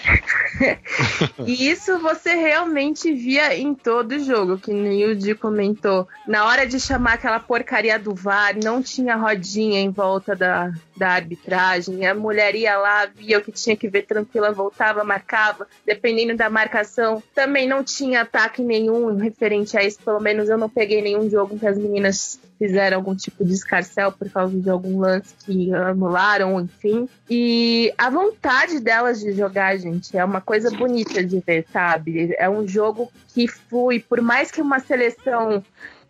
[1.46, 6.08] E isso você realmente via em todo jogo, que o comentou.
[6.28, 11.10] Na hora de chamar aquela porcaria do VAR, não tinha rodinha em volta da, da
[11.10, 12.06] arbitragem.
[12.06, 15.68] A mulher ia lá, via o que tinha que ver tranquila, voltava, marcava.
[15.86, 20.00] Dependendo da marcação, também não tinha ataque nenhum referente a isso.
[20.04, 24.12] Pelo menos eu não peguei nenhum jogo que as meninas fizeram algum tipo de escarcel
[24.12, 27.08] por causa de algum lance que anularam, enfim.
[27.30, 32.36] E a vontade delas de jogar, gente, é uma coisa bonita de ver, sabe?
[32.38, 35.64] É um jogo que flui, por mais que uma seleção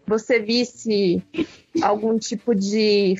[0.05, 1.23] você visse
[1.81, 3.17] algum tipo de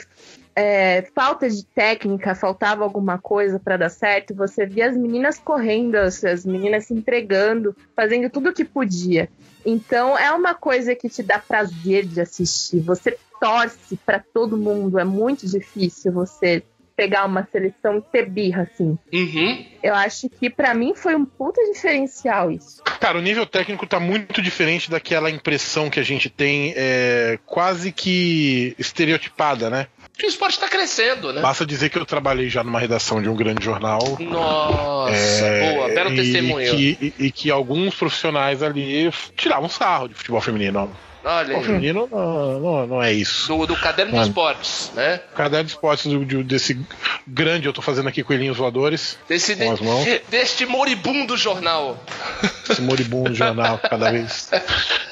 [0.56, 5.96] é, falta de técnica, faltava alguma coisa para dar certo, você via as meninas correndo,
[5.96, 9.30] as, as meninas se entregando, fazendo tudo o que podia.
[9.66, 12.82] Então é uma coisa que te dá prazer de assistir.
[12.82, 15.00] Você torce para todo mundo.
[15.00, 16.64] É muito difícil você
[16.96, 18.98] pegar uma seleção e ter birra assim.
[19.12, 19.66] Uhum.
[19.82, 22.82] Eu acho que para mim foi um puta diferencial isso.
[23.00, 27.92] Cara, o nível técnico tá muito diferente daquela impressão que a gente tem, é, quase
[27.92, 29.88] que estereotipada, né?
[30.18, 31.42] Que o esporte tá crescendo, né?
[31.42, 34.18] Basta dizer que eu trabalhei já numa redação de um grande jornal.
[34.20, 36.72] Nossa, é, boa, belo e testemunho.
[36.72, 40.92] Que, e, e que alguns profissionais ali tiravam sarro de futebol feminino.
[41.26, 41.64] Olha aí.
[41.64, 43.48] feminino não, não, não é isso.
[43.48, 45.22] Do, do caderno de esportes, né?
[45.32, 46.80] O caderno de esportes do- de- desse
[47.28, 50.06] grande, eu tô fazendo aqui coelhinhos voadores, Desse, mãos.
[50.30, 51.98] deste moribundo jornal.
[52.70, 54.50] esse moribundo jornal, cada vez,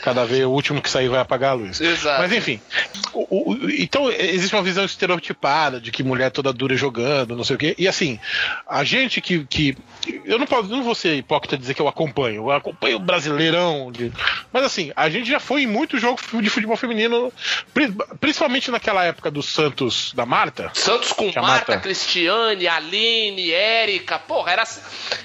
[0.01, 1.79] cada vez o último que sair vai apagar a luz.
[1.81, 2.21] Exato.
[2.21, 2.59] Mas enfim,
[3.13, 7.55] o- o- então existe uma visão estereotipada de que mulher toda dura jogando, não sei
[7.55, 7.75] o quê.
[7.77, 8.19] E assim,
[8.67, 9.45] a gente que.
[9.45, 9.77] que
[10.25, 13.91] eu não, posso, não vou ser hipócrita dizer que eu acompanho, eu acompanho o brasileirão.
[13.91, 14.11] de-
[14.51, 17.31] mas assim, a gente já foi em muito jogo de futebol feminino,
[17.73, 20.71] pri- principalmente naquela época do Santos da Marta.
[20.73, 21.77] Santos com Marta, Marta.
[21.77, 24.19] Cristiane, Aline, Érica.
[24.19, 24.63] Porra, era,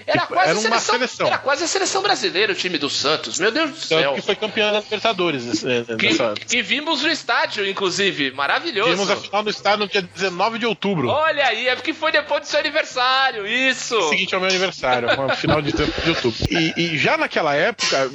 [0.07, 1.27] era Tipo, quase era uma seleção, seleção.
[1.27, 2.16] Era quase a seleção brasileira,
[2.51, 3.39] o time do Santos.
[3.39, 4.15] Meu Deus do céu.
[4.15, 5.63] que foi campeã da Libertadores.
[5.99, 8.31] Que, nessa- que vimos no estádio, inclusive.
[8.33, 8.91] Maravilhoso.
[8.91, 11.09] Vimos a final no estádio no dia 19 de outubro.
[11.09, 13.47] Olha aí, é porque foi depois do seu aniversário.
[13.47, 13.97] Isso.
[13.97, 16.35] O seguinte é o meu aniversário, final de, de outubro.
[16.51, 18.11] E, e já naquela época,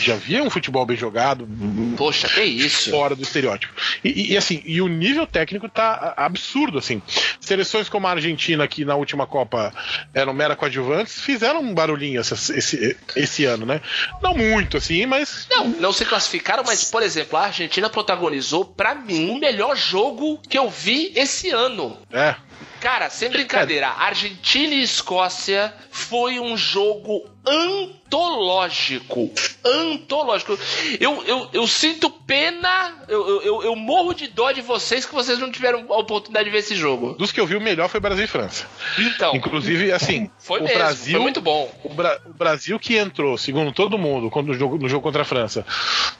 [0.00, 1.48] já via um futebol bem jogado,
[1.96, 2.90] Poxa, que isso.
[2.90, 3.72] fora do estereótipo.
[4.04, 7.00] E, e- assim, e o nível técnico tá absurdo, assim.
[7.40, 9.72] Seleções como a Argentina, que na última Copa
[10.14, 13.80] eram mera coadjuvantes, fizeram um barulhinho essa- esse, esse ano, né?
[14.22, 18.94] Não muito, assim, mas Não, não se classificaram, mas, por exemplo, a Argentina protagonizou, pra
[18.94, 21.98] mim, o melhor jogo que eu vi esse ano.
[22.12, 22.34] é.
[22.80, 29.30] Cara, sem brincadeira, Argentina e Escócia foi um jogo antológico.
[29.64, 30.58] Antológico.
[31.00, 35.38] Eu, eu, eu sinto pena, eu, eu, eu morro de dó de vocês que vocês
[35.38, 37.14] não tiveram a oportunidade de ver esse jogo.
[37.14, 38.66] Dos que eu vi, o melhor foi Brasil e França.
[38.98, 41.12] Então, Inclusive, assim, foi o mesmo, Brasil.
[41.12, 41.72] foi muito bom.
[41.84, 45.22] O, Bra- o Brasil que entrou, segundo todo mundo, quando no jogo, no jogo contra
[45.22, 45.64] a França,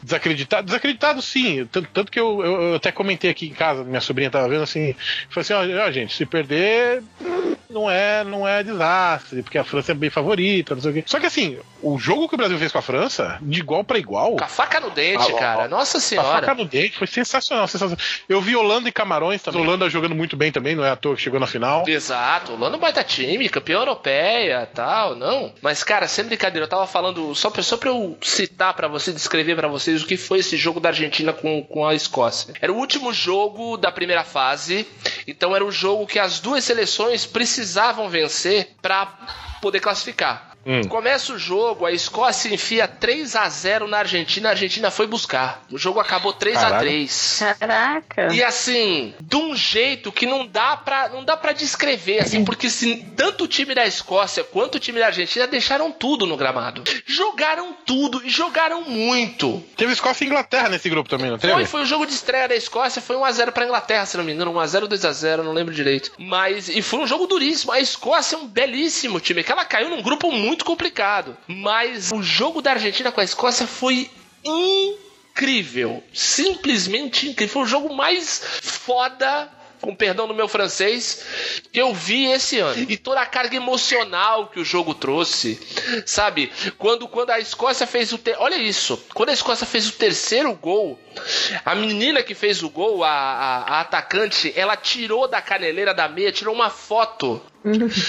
[0.03, 1.67] desacreditado, desacreditado sim.
[1.71, 4.63] Tanto, tanto que eu, eu- eu até comentei aqui em casa, minha sobrinha tava vendo
[4.63, 4.95] assim,
[5.29, 7.03] falei assim, ó, ó, gente, se perder
[7.73, 11.05] não é, não é desastre, porque a França é bem favorita, não sei o quê.
[11.07, 13.99] Só que assim, o jogo que o Brasil fez com a França, de igual pra
[13.99, 15.69] igual, Com a faca no dente, Ah, ó, cara.
[15.69, 16.55] Nossa a faca senhora.
[16.55, 17.99] no dente foi sensacional, sensacional.
[18.29, 19.61] Eu vi Holanda e Camarões, também.
[19.63, 21.85] Holanda jogando muito bem também, não é à toa que chegou na final.
[21.89, 25.53] Exato, Holanda é um baita time, campeã europeia tal, não.
[25.63, 29.13] Mas, cara, sem brincadeira, eu tava falando, só pra, só pra eu citar pra você,
[29.13, 32.55] descrever pra vocês o que foi esse jogo da Argentina com, com a Escócia.
[32.61, 34.87] Era o último jogo da primeira fase,
[35.27, 39.07] então era o jogo que as duas seleções precisavam vencer pra
[39.61, 40.52] poder classificar.
[40.65, 40.85] Hum.
[40.85, 45.65] Começa o jogo, a Escócia enfia 3 a 0 na Argentina, a Argentina foi buscar.
[45.71, 46.89] O jogo acabou 3 a Caralho.
[46.89, 48.35] 3 Caraca.
[48.35, 52.71] e assim, de um jeito que não dá pra, não dá pra descrever, assim, porque
[52.71, 56.85] se, tanto o time da Escócia quanto o time da Argentina deixaram tudo no gramado.
[57.07, 59.63] Jogaram tudo e jogaram muito.
[59.77, 61.53] Teve Escócia e Inglaterra nesse grupo também, não teve?
[61.53, 64.33] Foi, foi o jogo de estreia da Escócia, foi 1x0 pra Inglaterra, se não me
[64.33, 66.13] engano, 1x0, 2x0, não lembro direito.
[66.19, 67.73] Mas, e foi um jogo duríssimo.
[67.73, 71.37] A Escócia é um belíssimo time, que ela caiu num grupo muito complicado.
[71.47, 74.11] Mas o jogo da Argentina com a Escócia foi
[74.45, 76.03] incrível.
[76.13, 77.53] Simplesmente incrível.
[77.53, 79.51] Foi o jogo mais foda.
[79.81, 81.27] Com perdão do meu francês,
[81.73, 82.87] que eu vi esse ano.
[82.89, 85.59] E toda a carga emocional que o jogo trouxe.
[86.07, 86.53] Sabe?
[86.79, 88.19] Quando, quando a Escócia fez o.
[88.19, 88.37] Ter...
[88.39, 88.97] Olha isso.
[89.13, 91.01] Quando a Escócia fez o terceiro gol,
[91.65, 96.09] a menina que fez o gol, a, a, a atacante, ela tirou da caneleira da
[96.09, 97.43] meia, tirou uma foto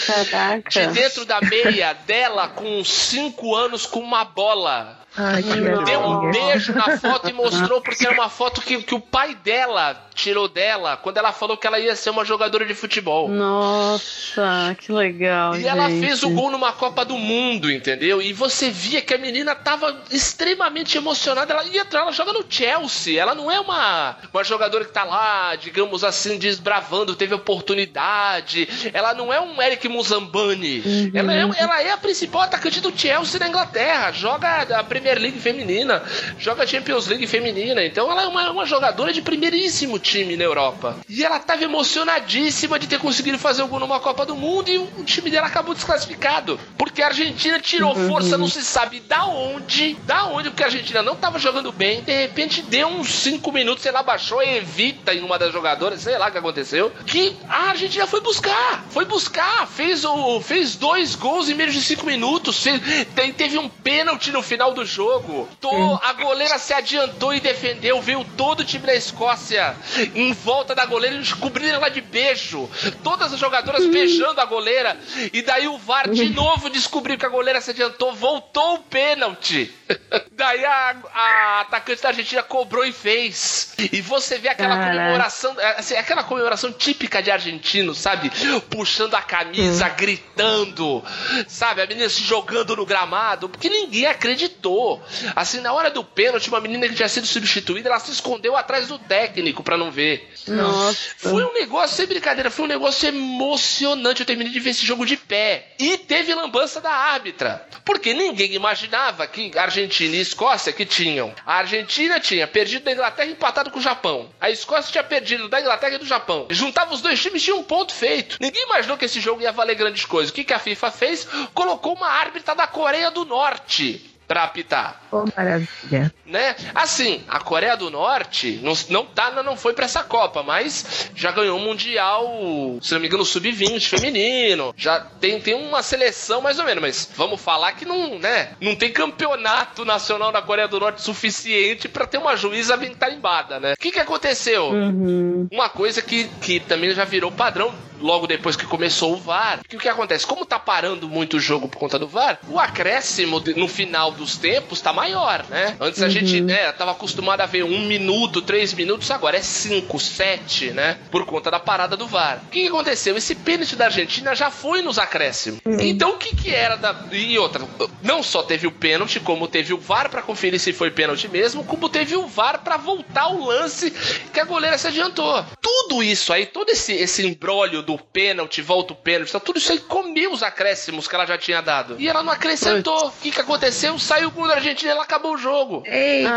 [0.06, 0.70] Caraca.
[0.70, 5.04] de dentro da meia dela com 5 anos com uma bola.
[5.16, 8.96] Ai, que Deu um beijo na foto e mostrou porque era uma foto que, que
[8.96, 12.74] o pai dela tirou dela quando ela falou que ela ia ser uma jogadora de
[12.74, 13.30] futebol.
[13.30, 15.56] Nossa, que legal.
[15.56, 16.06] E ela gente.
[16.06, 18.22] fez o gol numa Copa do Mundo, entendeu?
[18.22, 21.54] E você via que a menina tava extremamente emocionada.
[21.54, 23.22] Ela ia ela joga no Chelsea.
[23.22, 28.68] Ela não é uma, uma jogadora que tá lá, digamos assim, desbravando, teve oportunidade.
[28.92, 31.12] Ela não é um Eric Muzambani.
[31.14, 34.12] Ela, é, ela é a principal atacante do Chelsea na Inglaterra.
[34.12, 36.04] Joga a Premier League feminina,
[36.40, 37.84] joga a Champions League feminina.
[37.84, 40.98] Então ela é uma, uma jogadora de primeiríssimo time na Europa.
[41.08, 44.78] E ela tava emocionadíssima de ter conseguido fazer o gol numa Copa do Mundo e
[44.78, 46.60] o time dela acabou desclassificado.
[46.78, 51.02] Porque a Argentina tirou força, não se sabe da onde, da onde, porque a Argentina
[51.02, 55.14] não tava jogando bem, de repente deu uns 5 minutos, sei lá, baixou a Evita
[55.14, 59.06] em uma das jogadoras, sei lá o que aconteceu, que a Argentina foi buscar, foi
[59.06, 59.33] buscar,
[59.68, 62.80] fez, o, fez dois gols em menos de 5 minutos, fez,
[63.16, 68.02] te- teve um pênalti no final do jogo, Tô- a goleira se adiantou e defendeu,
[68.02, 69.76] veio todo o time da Escócia
[70.16, 72.70] em volta da goleira, eles cobriram ela de beijo,
[73.04, 74.98] todas as jogadoras beijando a goleira,
[75.32, 79.74] e daí o VAR de novo descobriu que a goleira se adiantou, voltou o pênalti.
[80.32, 83.74] Daí a, a atacante da Argentina cobrou e fez.
[83.92, 84.92] E você vê aquela Caraca.
[84.98, 88.32] comemoração, é, assim, aquela comemoração típica de argentino, sabe?
[88.70, 91.04] Puxando a camisa, gritando,
[91.48, 91.82] sabe?
[91.82, 95.02] A menina se jogando no gramado, porque ninguém acreditou.
[95.36, 98.88] Assim, na hora do pênalti, uma menina que tinha sido substituída, ela se escondeu atrás
[98.88, 100.32] do técnico pra não ver.
[100.48, 100.98] Nossa.
[101.18, 104.22] Foi um negócio, sem brincadeira, foi um negócio emocionante.
[104.22, 105.74] Eu terminei de ver esse jogo de pé.
[105.80, 107.66] E teve lambança da árbitra.
[107.86, 111.34] Porque ninguém imaginava que Argentina e Escócia que tinham.
[111.46, 114.30] A Argentina tinha perdido da Inglaterra e empatado com o Japão.
[114.40, 116.48] A Escócia tinha perdido da Inglaterra e do Japão.
[116.50, 118.38] Juntava os dois times e tinha um ponto feito.
[118.40, 120.32] Ninguém imaginou que esse jogo ia valer grandes coisas.
[120.32, 121.28] O que, que a FIFA fez?
[121.54, 126.12] Colocou uma árbitra da Coreia do Norte pra apitar Pô, maravilha.
[126.26, 126.56] né?
[126.74, 131.32] Assim, a Coreia do Norte não, não, tá, não foi pra essa Copa, mas já
[131.32, 134.74] ganhou o Mundial, se não me engano, sub-20 feminino.
[134.76, 138.54] Já tem, tem uma seleção mais ou menos, mas vamos falar que não, né?
[138.60, 143.60] Não tem campeonato nacional na Coreia do Norte suficiente pra ter uma juíza bem tarimbada,
[143.60, 143.74] né?
[143.74, 144.70] O que que aconteceu?
[144.72, 145.48] Uhum.
[145.52, 147.72] Uma coisa que, que também já virou padrão
[148.04, 149.62] logo depois que começou o VAR.
[149.68, 150.28] Que o que acontece?
[150.28, 154.38] Como tá parando muito o jogo por conta do VAR, o acréscimo no final dos
[154.38, 155.78] tempos tá maior, né?
[155.80, 160.00] Antes a gente né, tava acostumado a ver um minuto, três minutos, agora é cinco,
[160.00, 160.98] sete, né?
[161.10, 162.42] Por conta da parada do VAR.
[162.46, 163.16] O que, que aconteceu?
[163.16, 165.62] Esse pênalti da Argentina já foi nos acréscimos.
[165.80, 166.96] Então o que que era da.
[167.12, 167.66] E outra,
[168.02, 171.64] não só teve o pênalti, como teve o VAR pra conferir se foi pênalti mesmo,
[171.64, 173.92] como teve o VAR pra voltar o lance
[174.34, 175.46] que a goleira se adiantou.
[175.62, 179.60] Tudo isso aí, todo esse, esse embrólio do do pênalti, volta o pênalti, tá, tudo
[179.60, 181.96] isso aí comeu os acréscimos que ela já tinha dado.
[182.00, 183.08] E ela não acrescentou.
[183.08, 183.98] O que, que aconteceu?
[184.14, 185.82] Saiu o gol da Argentina e ela acabou o jogo.
[185.88, 186.30] Eita.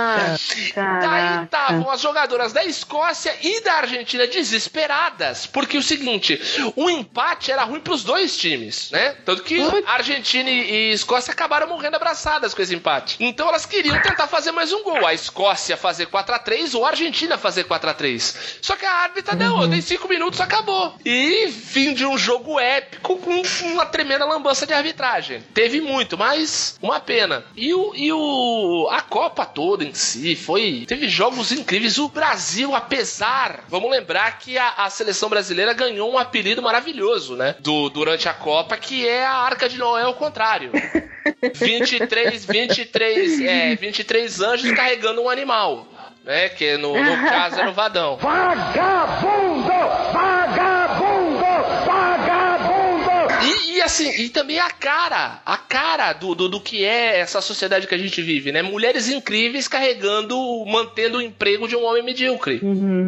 [0.76, 6.40] Ah, Daí estavam as jogadoras da Escócia e da Argentina desesperadas, porque o seguinte,
[6.74, 9.14] o empate era ruim pros dois times, né?
[9.26, 13.18] Tanto que Argentina e Escócia acabaram morrendo abraçadas com esse empate.
[13.20, 15.06] Então elas queriam tentar fazer mais um gol.
[15.06, 18.86] A Escócia fazer 4 a 3 ou a Argentina fazer 4 a 3 Só que
[18.86, 20.94] a árbitra deu, em 5 minutos acabou.
[21.04, 25.42] E fim de um jogo épico com uma tremenda lambança de arbitragem.
[25.52, 27.44] Teve muito, mas uma pena.
[27.56, 31.98] E o, e o a Copa toda em si foi teve jogos incríveis.
[31.98, 37.54] O Brasil, apesar, vamos lembrar que a, a seleção brasileira ganhou um apelido maravilhoso, né?
[37.60, 40.70] Do, durante a Copa, que é a Arca de Noé ao contrário.
[41.54, 45.86] 23, 23, é, 23 anjos carregando um animal.
[46.24, 48.16] Né, que no, no caso era o Vadão.
[48.16, 49.68] Vagabundo!
[50.12, 51.44] Vagabundo!
[51.86, 53.65] Vagabundo!
[53.76, 57.86] E, assim, e também a cara, a cara do, do, do que é essa sociedade
[57.86, 58.62] que a gente vive, né?
[58.62, 60.34] Mulheres incríveis carregando,
[60.66, 62.58] mantendo o emprego de um homem medíocre.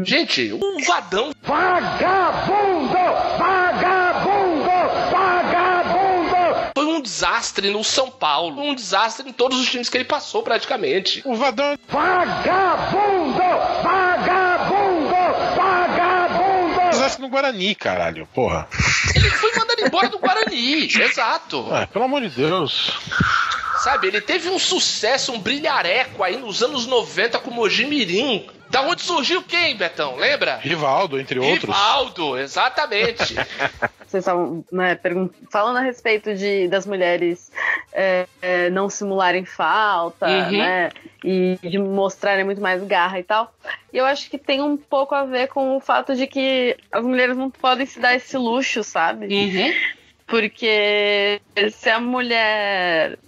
[0.04, 1.32] Gente, um vadão.
[1.42, 2.92] Vagabundo!
[3.38, 4.70] Vagabundo!
[5.10, 6.72] Vagabundo!
[6.76, 8.60] Foi um desastre no São Paulo.
[8.60, 11.22] Um desastre em todos os times que ele passou, praticamente.
[11.24, 13.38] O Vadão Vagabundo!
[13.38, 14.07] Vagabundo!
[17.16, 18.28] No Guarani, caralho.
[18.34, 18.68] Porra.
[19.14, 20.88] Ele foi mandado embora do Guarani.
[21.00, 21.66] Exato.
[21.72, 22.92] Ah, pelo amor de Deus.
[23.78, 28.48] Sabe, ele teve um sucesso, um brilhareco aí nos anos 90 com o Mogi Mirim.
[28.70, 30.16] Da onde surgiu quem, Betão?
[30.16, 30.56] Lembra?
[30.56, 31.62] Rivaldo, entre outros.
[31.64, 33.34] Rivaldo, exatamente.
[34.06, 34.98] Vocês estavam né,
[35.50, 37.50] falando a respeito de, das mulheres
[37.92, 40.58] é, é, não simularem falta, Uhum.
[40.58, 40.90] né?
[41.24, 43.52] E de mostrarem muito mais garra e tal.
[43.92, 47.02] E eu acho que tem um pouco a ver com o fato de que as
[47.04, 49.26] mulheres não podem se dar esse luxo, sabe?
[49.26, 49.74] Uhum.
[50.26, 51.40] Porque
[51.72, 53.18] se a mulher.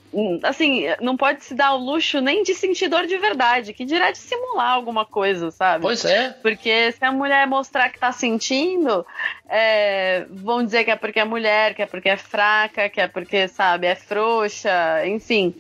[0.43, 4.11] Assim, não pode se dar o luxo nem de sentir dor de verdade, que dirá
[4.11, 5.83] de simular alguma coisa, sabe?
[5.83, 6.31] Pois é.
[6.43, 9.07] Porque se a mulher mostrar que tá sentindo,
[9.49, 13.07] é, vão dizer que é porque é mulher, que é porque é fraca, que é
[13.07, 15.55] porque, sabe, é frouxa, enfim.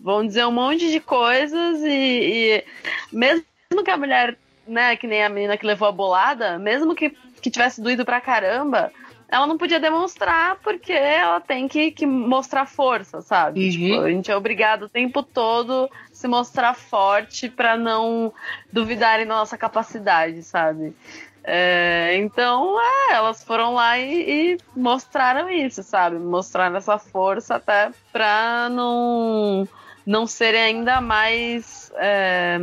[0.00, 2.64] Vão dizer um monte de coisas e, e
[3.12, 3.44] mesmo
[3.84, 4.36] que a mulher,
[4.66, 8.20] né, que nem a menina que levou a bolada, mesmo que, que tivesse doído pra
[8.20, 8.92] caramba,
[9.32, 13.64] ela não podia demonstrar porque ela tem que, que mostrar força, sabe?
[13.64, 13.70] Uhum.
[13.70, 18.30] Tipo, a gente é obrigado o tempo todo se mostrar forte pra não
[18.70, 20.94] duvidarem da nossa capacidade, sabe?
[21.42, 26.18] É, então, é, elas foram lá e, e mostraram isso, sabe?
[26.18, 29.66] Mostraram essa força até pra não,
[30.06, 31.92] não serem ainda mais.
[31.96, 32.58] é,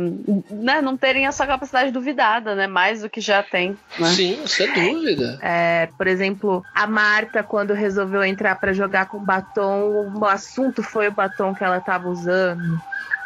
[0.50, 2.66] né, não terem essa capacidade duvidada, né?
[2.66, 3.76] Mais do que já tem.
[3.98, 4.08] Né?
[4.08, 5.38] Sim, sem dúvida.
[5.42, 11.08] É, por exemplo, a Marta, quando resolveu entrar pra jogar com batom, o assunto foi
[11.08, 12.80] o batom que ela tava usando.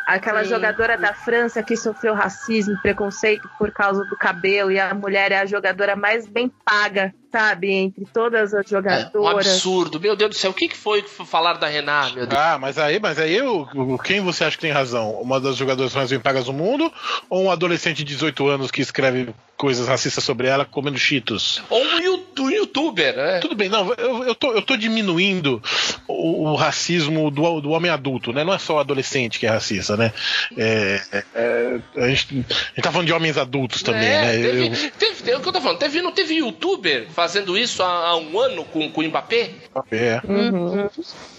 [0.07, 0.51] Aquela Sim.
[0.51, 5.39] jogadora da França que sofreu racismo, preconceito por causa do cabelo, e a mulher é
[5.39, 7.73] a jogadora mais bem paga, sabe?
[7.73, 9.47] Entre todas as É, um jogadoras.
[9.47, 9.99] absurdo.
[9.99, 12.41] Meu Deus do céu, o que, que foi que falaram da Renan, meu Deus?
[12.41, 15.11] Ah, mas aí, mas aí o, o- quem você acha que tem razão?
[15.21, 16.93] Uma das jogadoras mais bem pagas do mundo
[17.29, 21.61] ou um adolescente de 18 anos que escreve coisas racistas sobre ela comendo cheetos?
[21.69, 23.39] Ou um um youtuber, né?
[23.39, 25.63] Tudo bem, não, eu, eu, tô, eu tô diminuindo
[26.07, 28.43] o, o racismo do, do homem adulto, né?
[28.45, 30.13] Não é só o adolescente que é racista, né?
[30.59, 31.01] É,
[31.35, 34.33] é, a, gente, a gente tá falando de homens adultos também, É, né?
[34.43, 37.24] teve, Eu- teve- é o que eu tô falando, teve, não teve youtuber fazendo
[37.57, 39.51] isso há, há um ano com, com o Mbappé,
[39.91, 40.21] é.
[40.25, 40.89] Uhum.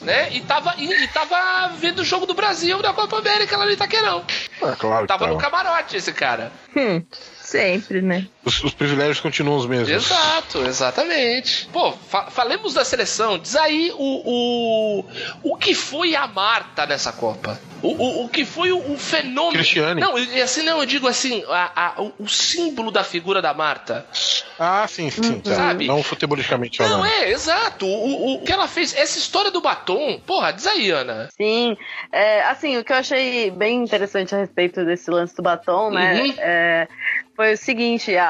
[0.02, 0.30] né?
[0.32, 3.72] E tava, e, e tava vendo o jogo do Brasil da Copa América lá no
[3.72, 4.24] Itaquerão.
[4.62, 5.52] Ah, claro que Tava no tava.
[5.52, 6.52] camarote esse cara.
[6.76, 7.04] Hum,
[7.46, 8.28] sempre, né?
[8.44, 9.90] Os, os privilégios continuam os mesmos.
[9.90, 11.68] Exato, exatamente.
[11.72, 13.38] Pô, fa- falemos da seleção.
[13.38, 15.06] Diz aí o, o,
[15.52, 17.60] o que foi a Marta nessa Copa.
[17.82, 19.52] O, o, o que foi o, o fenômeno.
[19.54, 20.02] Cristiane.
[20.02, 23.54] Não, e assim, não, eu digo assim, a, a- o, o símbolo da figura da
[23.54, 24.06] Marta.
[24.58, 25.40] Ah, sim, sim.
[25.42, 25.54] tá.
[25.54, 25.86] Sabe?
[25.88, 27.06] Não futebolisticamente Não, falando.
[27.06, 27.86] é, exato.
[27.86, 31.30] O, o, o que ela fez, essa história do batom, porra, diz aí, Ana.
[31.36, 31.76] Sim,
[32.12, 36.22] é, assim, o que eu achei bem interessante a respeito desse lance do batom, né,
[36.22, 36.34] Uhum.
[36.38, 36.88] é,
[37.36, 38.30] foi o seguinte, a,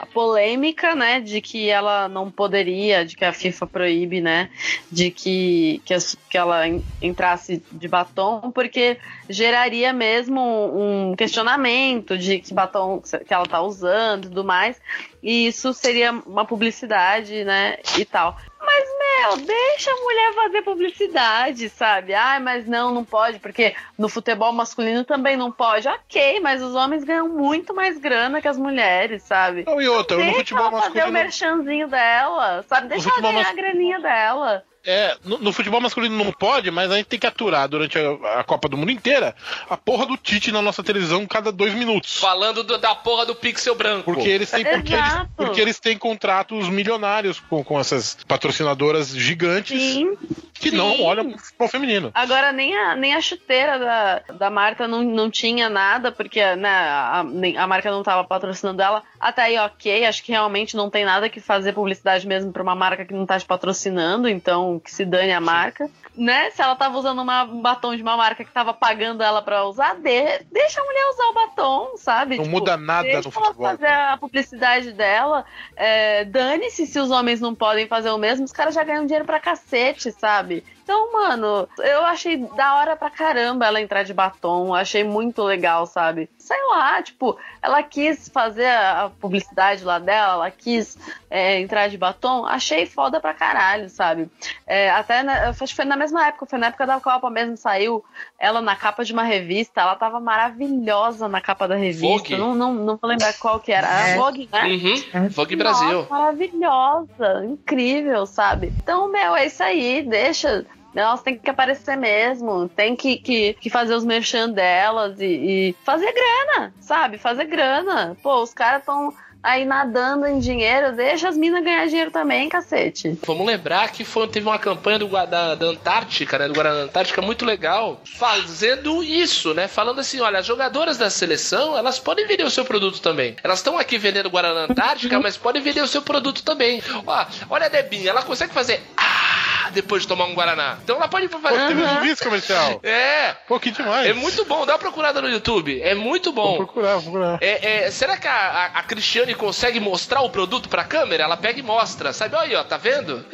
[0.00, 4.48] a- polêmica, né, de que ela não poderia, de que a FIFA proíbe, né,
[4.90, 8.96] de que, que, as- que ela en- entrasse de batom, porque
[9.28, 14.80] geraria mesmo um questionamento de que batom que ela tá usando e tudo mais,
[15.22, 18.36] e isso seria uma publicidade, né, e tal.
[18.60, 18.84] Mas,
[19.18, 22.14] meu, deixa a mulher fazer publicidade, sabe?
[22.14, 25.88] Ai, mas não, não pode, porque no futebol masculino também não pode.
[25.88, 29.64] Ok, mas os homens ganham muito mais grana que as mulheres, sabe?
[29.66, 31.12] Não, e outra, no Deixa futebol ela fazer o masculino.
[31.12, 32.88] merchanzinho dela, sabe?
[32.88, 34.64] Deixa ela ganhar mas- a graninha dela.
[34.90, 38.40] É, no, no futebol masculino não pode, mas a gente tem que aturar durante a,
[38.40, 39.34] a Copa do Mundo inteira
[39.68, 42.18] a porra do Tite na nossa televisão cada dois minutos.
[42.18, 44.04] Falando do- da porra do pixel branco.
[44.04, 49.78] Porque eles têm, porque eles, porque eles têm contratos milionários com, com essas patrocinadoras gigantes
[49.78, 50.16] Sim.
[50.54, 50.76] que sim.
[50.76, 52.10] não olham pro futebol feminino.
[52.14, 56.70] Agora, nem a, nem a chuteira da, da Marta não, não tinha nada, porque né,
[56.70, 57.20] a,
[57.58, 59.02] a marca não tava patrocinando ela.
[59.20, 62.74] Até aí, ok, acho que realmente não tem nada que fazer publicidade mesmo pra uma
[62.74, 65.88] marca que não tá te patrocinando, então que se dane a marca.
[66.16, 66.50] Né?
[66.50, 69.64] Se ela tava usando uma- um batom de uma marca que tava pagando ela pra
[69.64, 72.36] usar, de- deixa a mulher usar o batom, sabe?
[72.36, 73.54] Não Tipo, muda nada no futebol.
[73.70, 75.44] fazer a publicidade dela.
[75.76, 79.24] É, Dane-se se os homens não podem fazer o mesmo, os caras já ganham dinheiro
[79.24, 80.64] pra cacete, sabe?
[80.88, 84.74] Então, mano, eu achei da hora pra caramba ela entrar de batom.
[84.74, 86.30] Achei muito legal, sabe?
[86.38, 90.96] Sei lá, tipo, ela quis fazer a a publicidade lá dela, ela quis
[91.28, 92.46] é, entrar de batom.
[92.46, 94.30] Achei foda pra caralho, sabe?
[94.66, 97.28] É, até, na, eu acho que foi na mesma época, foi na época da Copa
[97.28, 98.02] mesmo, saiu
[98.38, 99.82] ela na capa de uma revista.
[99.82, 102.06] Ela tava maravilhosa na capa da revista.
[102.06, 102.36] Vogue.
[102.36, 103.86] Não, não, não vou lembrar qual que era.
[103.86, 104.16] A É.
[104.16, 104.64] Vogue, né?
[104.64, 105.28] Uhum.
[105.28, 105.98] Vogue Brasil.
[105.98, 108.72] Nossa, maravilhosa, incrível, sabe?
[108.82, 110.64] Então, meu, é isso aí, deixa.
[110.94, 115.76] Elas têm que aparecer mesmo, tem que, que, que fazer os merchan delas e, e
[115.84, 117.18] fazer grana, sabe?
[117.18, 118.16] Fazer grana.
[118.22, 119.12] Pô, os caras estão
[119.42, 123.18] aí nadando em dinheiro, deixa as minas ganhar dinheiro também, cacete.
[123.24, 126.48] Vamos lembrar que foi, teve uma campanha do, da, da Antártica, né?
[126.48, 129.68] Do Guarana Antártica muito legal, fazendo isso, né?
[129.68, 133.36] Falando assim: olha, as jogadoras da seleção, elas podem vender o seu produto também.
[133.42, 136.82] Elas estão aqui vendendo Guarana Antártica, mas podem vender o seu produto também.
[137.06, 138.82] Ó, olha a Debinha, ela consegue fazer.
[138.96, 140.78] Ah, depois de tomar um Guaraná.
[140.82, 141.68] Então ela pode Pô, fazer.
[141.68, 142.80] teve um vice comercial.
[142.88, 144.06] É, Pô, que demais.
[144.08, 144.64] é muito bom.
[144.64, 145.80] Dá uma procurada no YouTube.
[145.82, 146.56] É muito Vou bom.
[146.56, 147.38] procurar, vou procurar.
[147.40, 151.24] É, é, será que a, a, a Cristiane consegue mostrar o produto pra câmera?
[151.24, 152.34] Ela pega e mostra, sabe?
[152.34, 153.24] Olha aí, ó, tá vendo?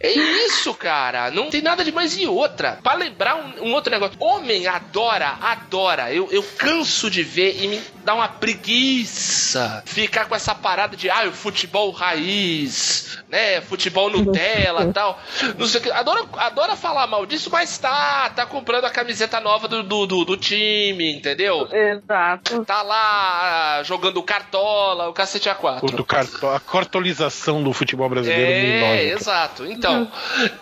[0.00, 1.30] É isso, cara.
[1.30, 2.78] Não tem nada de mais e outra.
[2.82, 4.16] Pra lembrar um, um outro negócio.
[4.18, 6.12] Homem adora, adora.
[6.12, 11.10] Eu, eu canso de ver e me dá uma preguiça ficar com essa parada de,
[11.10, 13.60] ah, o futebol raiz, né?
[13.60, 15.20] Futebol Nutella e tal.
[15.58, 15.90] Não sei o que.
[15.90, 20.24] Adora, adora falar mal disso, mas tá, tá comprando a camiseta nova do, do, do,
[20.24, 21.68] do time, entendeu?
[21.70, 22.64] Exato.
[22.64, 25.90] tá lá jogando cartola, o cacete O A4.
[25.96, 29.66] do carto- a cartolização do futebol brasileiro É, exato.
[29.66, 30.10] Então,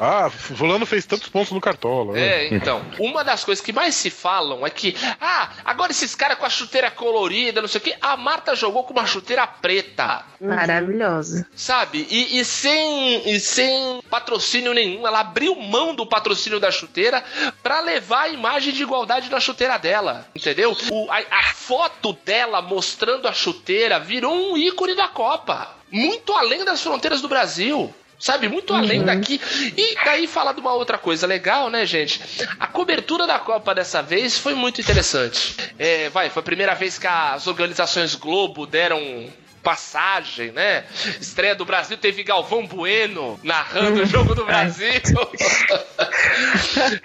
[0.00, 2.18] Ah, fulano fez tantos pontos no cartola.
[2.18, 2.82] é, então.
[2.98, 6.50] Uma das coisas que mais se falam é que, ah, agora esses caras com a
[6.50, 10.24] chuteira colorida, não sei o que, a Marta jogou com uma chuteira preta.
[10.40, 11.46] Maravilhosa.
[11.54, 12.06] Sabe?
[12.10, 15.06] E, e sem, e sem patrocínio nenhum.
[15.06, 17.22] Ela abriu mão do patrocínio da chuteira
[17.62, 20.26] pra levar a imagem de igualdade da chuteira dela.
[20.34, 20.76] Entendeu?
[20.90, 25.74] O- a, a foto dela mostrando a chuteira virou um ícone da Copa.
[25.90, 27.94] Muito além das fronteiras do Brasil.
[28.18, 29.40] Sabe, muito além daqui.
[29.76, 32.20] E daí falar de uma outra coisa legal, né, gente?
[32.58, 35.56] A cobertura da Copa dessa vez foi muito interessante.
[35.78, 39.28] É, vai, foi a primeira vez que as organizações Globo deram
[39.64, 40.84] passagem, né?
[41.18, 44.84] Estreia do Brasil teve Galvão Bueno narrando o jogo do Brasil.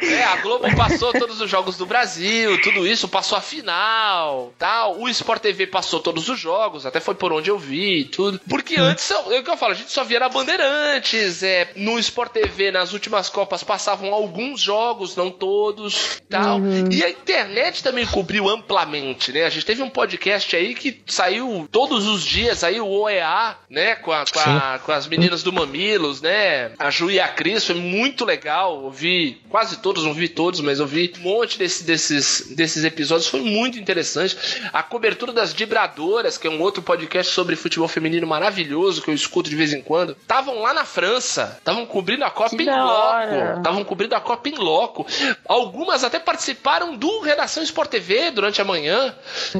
[0.01, 4.99] é, a Globo passou todos os jogos do Brasil, tudo isso, passou a final, tal.
[4.99, 8.39] O Sport TV passou todos os jogos, até foi por onde eu vi, tudo.
[8.49, 11.97] Porque antes, é o que eu falo, a gente só via na Bandeirantes, é, no
[11.97, 16.59] Sport TV, nas últimas Copas, passavam alguns jogos, não todos, tal.
[16.91, 19.45] E a internet também cobriu amplamente, né?
[19.45, 23.95] A gente teve um podcast aí que saiu todos os dias aí, o OEA, né?
[23.95, 26.71] Com, a- com, a- com as meninas do Mamilos, né?
[26.79, 28.83] A Ju e a Cris, foi muito legal.
[28.83, 32.83] Eu vi quase todos, não vi todos, mas eu vi um monte desse- desses, desses
[32.83, 33.27] episódios.
[33.27, 34.35] Foi muito interessante.
[34.73, 39.13] A cobertura das Vibradoras, que é um outro podcast sobre futebol feminino maravilhoso que eu
[39.13, 41.55] escuto de vez em quando, estavam lá na França.
[41.59, 43.57] Estavam cobrindo a Copa Que em loco.
[43.57, 45.05] Estavam cobrindo a Copa em loco.
[45.47, 49.13] Algumas até participaram do Redação Sport TV durante a manhã,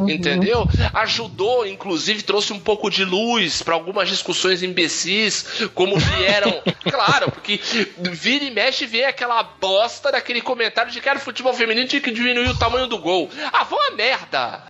[0.08, 0.68] entendeu?
[0.94, 6.62] Ajudou, inclusive, trouxe um pouco de luz para algumas discussões imbecis, como vieram.
[6.90, 7.60] claro, porque
[7.98, 12.12] vira e mexe vem aquela bosta daquele comentário de que era futebol feminino tinha que
[12.12, 13.30] diminuir o tamanho do gol.
[13.52, 14.64] Ah, vão a merda!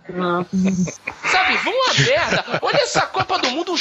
[1.30, 2.44] Sabe, vão a merda.
[2.62, 3.76] Olha essa Copa do Mundo,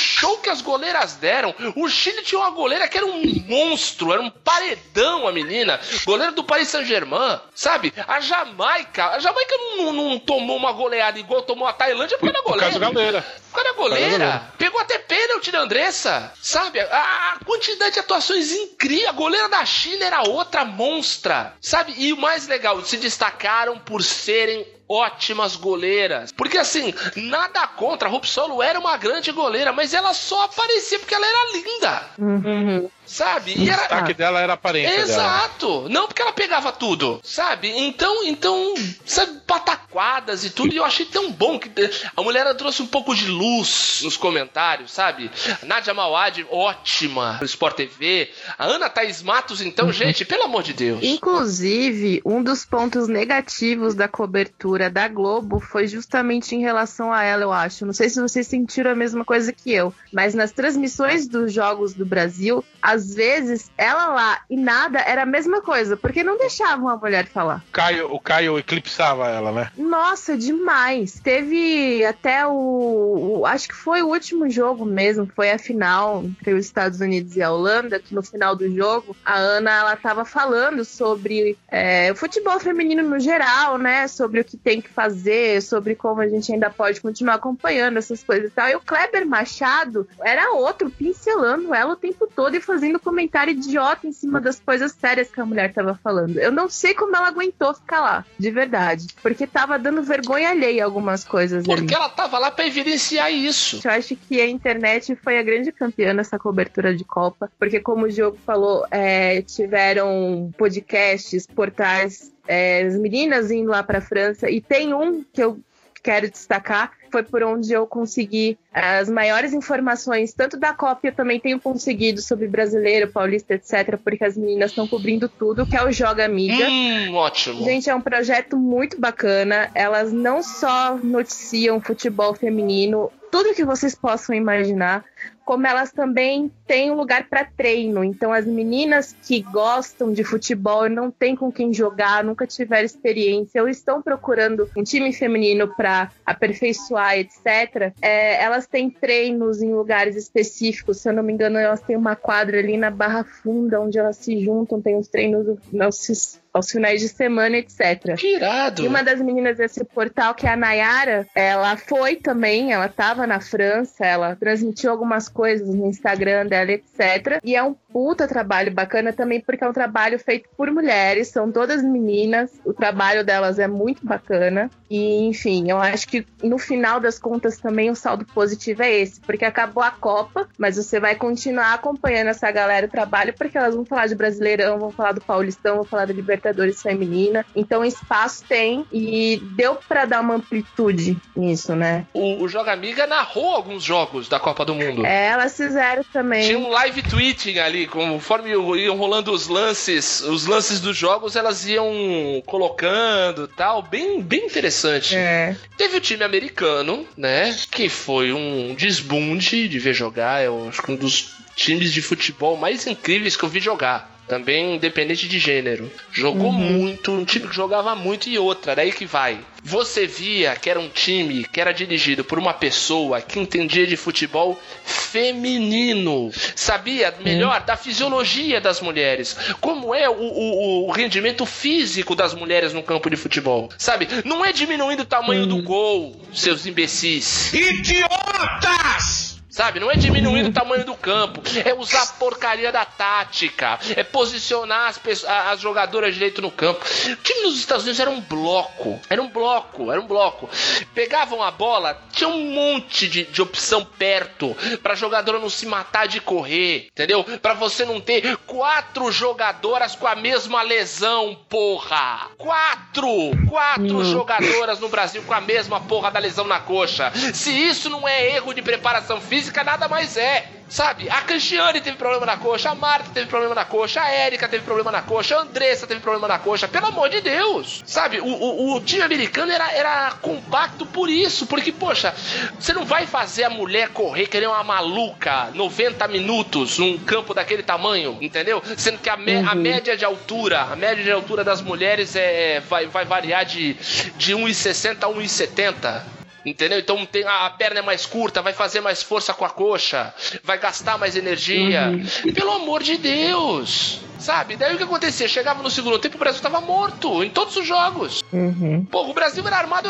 [0.49, 1.53] que as goleiras deram.
[1.75, 5.79] O Chile tinha uma goleira que era um monstro, era um paredão a menina.
[6.05, 7.93] Goleira do Paris Saint-Germain, sabe?
[8.07, 12.37] A Jamaica, a Jamaica não, não- tomou uma goleada igual tomou a Tailândia por causa
[12.37, 12.89] da Por causa goleira.
[12.89, 13.41] da galera.
[13.51, 14.53] Por causa da goleira.
[14.57, 16.79] Pegou até pênalti pênalti da Andressa, sabe?
[16.79, 19.09] A, a quantidade de atuações incrível.
[19.09, 21.93] A goleira da China era outra monstra, sabe?
[21.97, 26.31] E o mais legal, se destacaram por serem ótimas goleiras.
[26.31, 30.97] Porque assim, nada contra, a Rup Solo era uma grande goleira, mas ela só aparecia
[30.97, 32.05] porque ela era linda.
[32.17, 32.89] Uhum.
[33.09, 33.53] Sabe?
[33.53, 35.03] O E era, destaque dela era a aparência dela.
[35.03, 35.89] Exato!
[35.89, 37.67] Não porque ela pegava tudo, sabe?
[37.69, 41.71] Então, então, sabe, pataquadas e tudo, e eu achei tão bom que
[42.15, 45.31] a mulher trouxe um pouco de luz nos comentários, sabe?
[45.63, 48.29] Nádia Mawad, ótima no Sport TV.
[48.57, 50.99] A Ana Thaís Matos, então, gente, pelo amor de Deus.
[51.01, 57.43] Inclusive, um dos pontos negativos da cobertura da Globo foi justamente em relação a ela,
[57.43, 57.85] eu acho.
[57.85, 61.93] Não sei se vocês sentiram a mesma coisa que eu, mas nas transmissões dos jogos
[61.93, 62.63] do Brasil,
[62.99, 67.25] às vezes ela lá e nada era a mesma coisa, porque não deixavam a mulher
[67.27, 67.63] falar.
[67.69, 69.71] O Caio, o Caio eclipsava ela, né?
[69.77, 71.19] Nossa, demais.
[71.19, 76.53] Teve até o, o- Acho que foi o último jogo mesmo, foi a final entre
[76.53, 80.25] os Estados Unidos e a Holanda, que no final do jogo a Ana ela tava
[80.25, 84.07] falando sobre é, o futebol feminino no geral, né?
[84.07, 88.23] Sobre o que tem que fazer, sobre como a gente ainda pode continuar acompanhando essas
[88.23, 88.67] coisas e tal.
[88.67, 94.07] E o Kleber Machado era outro, pincelando ela o tempo todo e fazendo comentário idiota
[94.07, 96.37] em cima das coisas sérias que a mulher tava falando.
[96.37, 99.07] Eu não sei como ela aguentou ficar lá, de verdade.
[99.21, 101.81] Porque tava dando vergonha alheia algumas coisas ali.
[101.81, 103.81] Porque ela tava lá pra evidenciar isso.
[103.83, 108.05] Eu acho que a internet foi a grande campeã nessa cobertura de Copa, porque como
[108.05, 114.61] o Diogo falou, é, tiveram podcasts, portais, é, as meninas indo lá para França, e
[114.61, 115.59] tem um que eu
[116.01, 121.59] quero destacar, foi por onde eu consegui as maiores informações, tanto da eu também tenho
[121.59, 126.25] conseguido sobre brasileiro, paulista, etc., porque as meninas estão cobrindo tudo, que é o Joga
[126.25, 126.67] Amiga.
[126.69, 127.63] Hum, ótimo.
[127.63, 129.69] Gente, é um projeto muito bacana.
[129.73, 135.05] Elas não só noticiam futebol feminino, tudo que vocês possam imaginar,
[135.49, 138.03] como elas também têm um lugar para treino.
[138.03, 142.85] Então, as meninas que gostam de futebol e não têm com quem jogar, nunca tiveram
[142.85, 149.73] experiência, ou estão procurando um time feminino para aperfeiçoar, etc., é, elas têm treinos em
[149.73, 150.99] lugares específicos.
[150.99, 154.17] Se eu não me engano, elas têm uma quadra ali na Barra Funda, onde elas
[154.17, 158.15] se juntam, tem os treinos aos, aos finais de semana, etc.
[158.17, 158.83] Que irado.
[158.83, 163.25] E uma das meninas desse portal, que é a Nayara, ela foi também, ela tava
[163.27, 167.39] na França, ela transmitiu algumas coisas no Instagram dela, etc.
[167.43, 171.51] E é um puta trabalho bacana também, porque é um trabalho feito por mulheres, são
[171.51, 174.69] todas meninas, o trabalho delas é muito bacana.
[174.89, 179.19] E, enfim, eu acho que no final das contas também o saldo positivo é esse,
[179.21, 183.75] porque acabou a Copa, mas você vai continuar acompanhando essa galera o trabalho, porque elas
[183.75, 187.45] vão falar de Brasileirão, vão falar do Paulistão, vão falar da Libertadores Feminina.
[187.55, 192.05] Então espaço tem e deu pra dar uma amplitude nisso, né?
[192.13, 195.05] O, o Joga Amiga narrou alguns jogos da Copa do Mundo.
[195.05, 196.45] É, elas fizeram também.
[196.45, 201.67] Tinha um live tweeting ali, conforme iam rolando os lances, os lances dos jogos, elas
[201.67, 205.15] iam colocando tal, bem, bem interessante.
[205.15, 205.55] É.
[205.77, 207.55] Teve o time americano, né?
[207.69, 210.43] Que foi um desbunde de ver jogar.
[210.43, 214.18] Eu acho que um dos times de futebol mais incríveis que eu vi jogar.
[214.29, 215.91] Também independente de gênero.
[216.11, 219.39] Jogou muito, um time que jogava muito e outra, daí que vai.
[219.63, 223.97] Você via que era um time que era dirigido por uma pessoa que entendia de
[223.97, 232.15] futebol feminino, sabia melhor da fisiologia das mulheres, como é o, o- o rendimento físico
[232.15, 234.07] das mulheres no campo de futebol, sabe?
[234.23, 237.51] Não é diminuindo o tamanho do gol, seus imbecis.
[237.53, 239.28] Idiotas!
[239.59, 244.05] Sabe, não é diminuir o tamanho do campo, é usar a porcaria da tática, é
[244.05, 246.79] posicionar as, pessoas, as jogadoras direito no campo.
[246.79, 250.49] O time dos Estados Unidos era um bloco, era um bloco, era um bloco.
[250.95, 256.07] Pegavam a bola, tinha um monte de, de opção perto pra jogadora não se matar
[256.07, 257.25] de correr, entendeu?
[257.41, 262.29] Pra você não ter quatro jogadoras com a mesma lesão, porra!
[262.37, 263.31] Quatro!
[263.49, 267.11] Quatro jogadoras no Brasil com a mesma porra da lesão na coxa.
[267.33, 270.45] Se isso não é erro de preparação física, nada mais é.
[270.69, 271.09] Sabe?
[271.09, 274.63] A Cristiane teve problema na coxa, a Marta teve problema na coxa, a Érica teve
[274.63, 276.67] problema na coxa, a Andressa teve problema na coxa.
[276.67, 277.81] Pelo amor de Deus!
[277.87, 278.19] Sabe?
[278.19, 281.47] O, o, o time americano era, era compacto por isso.
[281.47, 282.13] Porque, poxa,
[282.59, 287.33] você não vai fazer a mulher correr que nem uma maluca 90 minutos num campo
[287.33, 288.61] daquele tamanho, entendeu?
[288.77, 292.59] Sendo que a, me- a média de altura, a média de altura das mulheres é,
[292.59, 293.73] vai, vai variar de,
[294.17, 296.18] de 1,60 a 1,70.
[296.45, 296.79] Entendeu?
[296.79, 300.13] Então tem a, a perna é mais curta, vai fazer mais força com a coxa,
[300.43, 301.91] vai gastar mais energia.
[302.33, 303.99] Pelo amor de Deus!
[304.19, 304.55] Sabe?
[304.57, 305.27] Daí o que acontecia?
[305.27, 308.21] Chegava no segundo tempo, o Brasil tava morto em todos os jogos.
[308.33, 308.85] Uhum.
[308.85, 309.89] Pô, o Brasil era armado,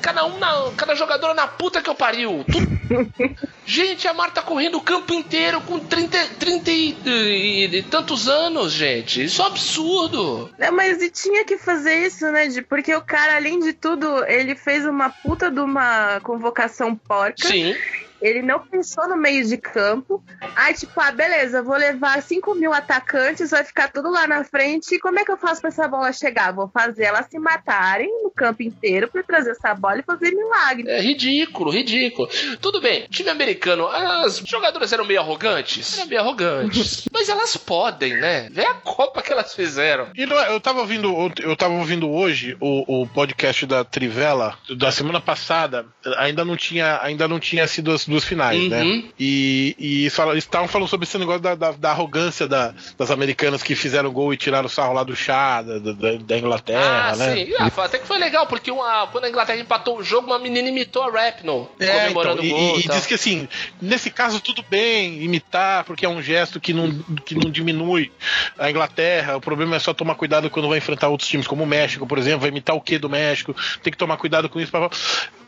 [0.00, 2.44] cada um na, cada jogador na puta que eu pariu.
[3.64, 8.72] Gente, a Marta correndo o campo inteiro com 30, 30 e, e- e tantos anos,
[8.72, 9.24] gente.
[9.24, 10.50] Isso é um absurdo.
[10.58, 12.48] É, mas e tinha que fazer isso, né?
[12.48, 17.46] de- porque o cara, além de tudo, ele fez uma puta de uma convocação porca.
[17.48, 17.74] Sim.
[18.22, 20.22] Ele não pensou no meio de campo.
[20.56, 24.94] Aí, tipo, ah, beleza, vou levar 5 mil atacantes, vai ficar tudo lá na frente.
[24.94, 26.52] E como é que eu faço pra essa bola chegar?
[26.52, 30.88] Vou fazer elas se matarem no campo inteiro pra trazer essa bola e fazer milagre.
[30.88, 32.28] É ridículo, ridículo.
[32.60, 35.98] Tudo bem, time americano, as jogadoras eram meio arrogantes?
[35.98, 37.08] Eram meio arrogantes.
[37.12, 38.48] Mas elas podem, né?
[38.50, 40.08] Vê a Copa que elas fizeram.
[40.14, 44.56] E não é- eu tava ouvindo, eu tava ouvindo hoje o, o podcast da Trivela
[44.76, 45.86] da semana passada.
[46.18, 48.82] Ainda não tinha, ainda não tinha sido duas finais, né?
[48.82, 49.08] Uhum.
[49.18, 53.62] E, e eles estavam falando sobre esse negócio da, da- da arrogância da- das americanas
[53.62, 57.34] que fizeram gol e tiraram o sarro lá do chá, da, da- Inglaterra, ah, né?
[57.34, 57.52] sim.
[57.58, 60.68] Ah, até que foi legal, porque uma- quando a Inglaterra empatou o jogo, uma menina
[60.68, 62.78] imitou a Rapno, É, comemorando então, o gol.
[62.78, 63.48] e, e e diz que assim,
[63.80, 66.90] nesse caso tudo bem imitar, porque é um gesto que não,
[67.24, 68.10] que não diminui
[68.58, 69.36] a Inglaterra.
[69.36, 72.18] O problema é só tomar cuidado quando vai enfrentar outros times, como o México, por
[72.18, 74.70] exemplo, vai imitar o que do México, tem que tomar cuidado com isso.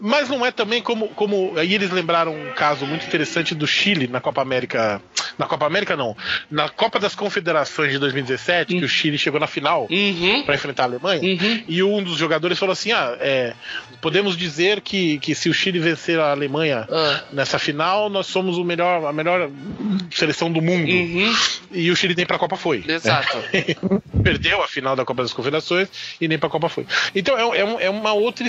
[0.00, 1.52] Mas não é também como, como.
[1.58, 5.02] Aí eles lembraram caso muito interessante do Chile na Copa América.
[5.38, 6.16] Na Copa América, não.
[6.50, 10.42] Na Copa das Confederações de 2017, que o Chile chegou na final Uhum.
[10.44, 11.20] para enfrentar a Alemanha.
[11.22, 11.64] Uhum.
[11.68, 13.52] E um dos jogadores falou assim: ah, é,
[14.00, 17.24] podemos dizer que, que se o Chile vencer a Alemanha Ah.
[17.32, 19.50] nessa final, nós somos o melhor, a melhor
[20.12, 20.88] seleção do mundo.
[20.90, 21.34] Uhum.
[21.72, 22.84] E o Chile nem pra Copa foi.
[22.86, 23.38] Exato.
[24.22, 25.88] Perdeu a final da Copa das Confederações
[26.20, 26.86] e nem pra Copa foi.
[27.14, 28.46] Então é, é, é uma outra.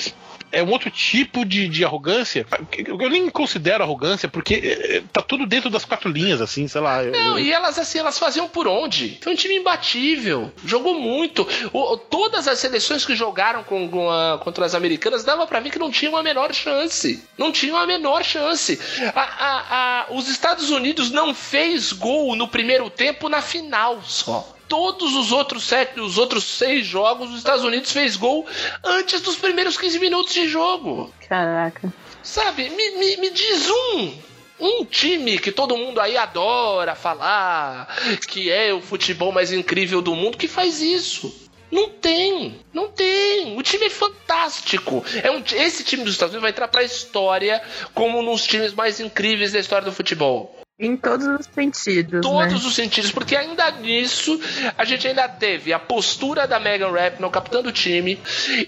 [0.56, 2.46] É um outro tipo de, de arrogância.
[2.88, 6.82] Eu nem considero arrogância, porque é, é, tá tudo dentro das quatro linhas, assim, sei
[6.82, 7.04] lá.
[7.04, 9.18] Não, eu- e elas assim, elas faziam por onde?
[9.22, 10.52] Foi um time imbatível.
[10.66, 11.48] Jogou muito.
[11.74, 15.70] O- todas as seleções que jogaram com, com a- contra as americanas dava pra ver
[15.72, 17.24] que não tinham a menor chance.
[17.38, 18.80] Não tinham a menor chance.
[19.16, 24.55] A- a- os Estados Unidos não fez gol no primeiro tempo na final só.
[24.68, 28.46] Todos os outros sete, os outros seis jogos, os Estados Unidos fez gol
[28.84, 31.14] antes dos primeiros 15 minutos de jogo.
[31.28, 31.94] Caraca.
[32.24, 34.14] Sabe, me, me, me diz um.
[34.58, 37.94] Um time que todo mundo aí adora falar
[38.26, 41.46] que é o futebol mais incrível do mundo que faz isso.
[41.72, 43.58] Não tem, não tem.
[43.58, 45.04] O time é fantástico.
[45.22, 47.62] É um, esse time dos Estados Unidos vai entrar pra história
[47.94, 50.56] como um dos times mais incríveis da história do futebol.
[50.78, 52.68] Em todos os sentidos, Todos né?
[52.68, 54.38] os sentidos, porque ainda nisso
[54.78, 58.20] a gente ainda teve a postura da Megan Rapinoe, capitã do time,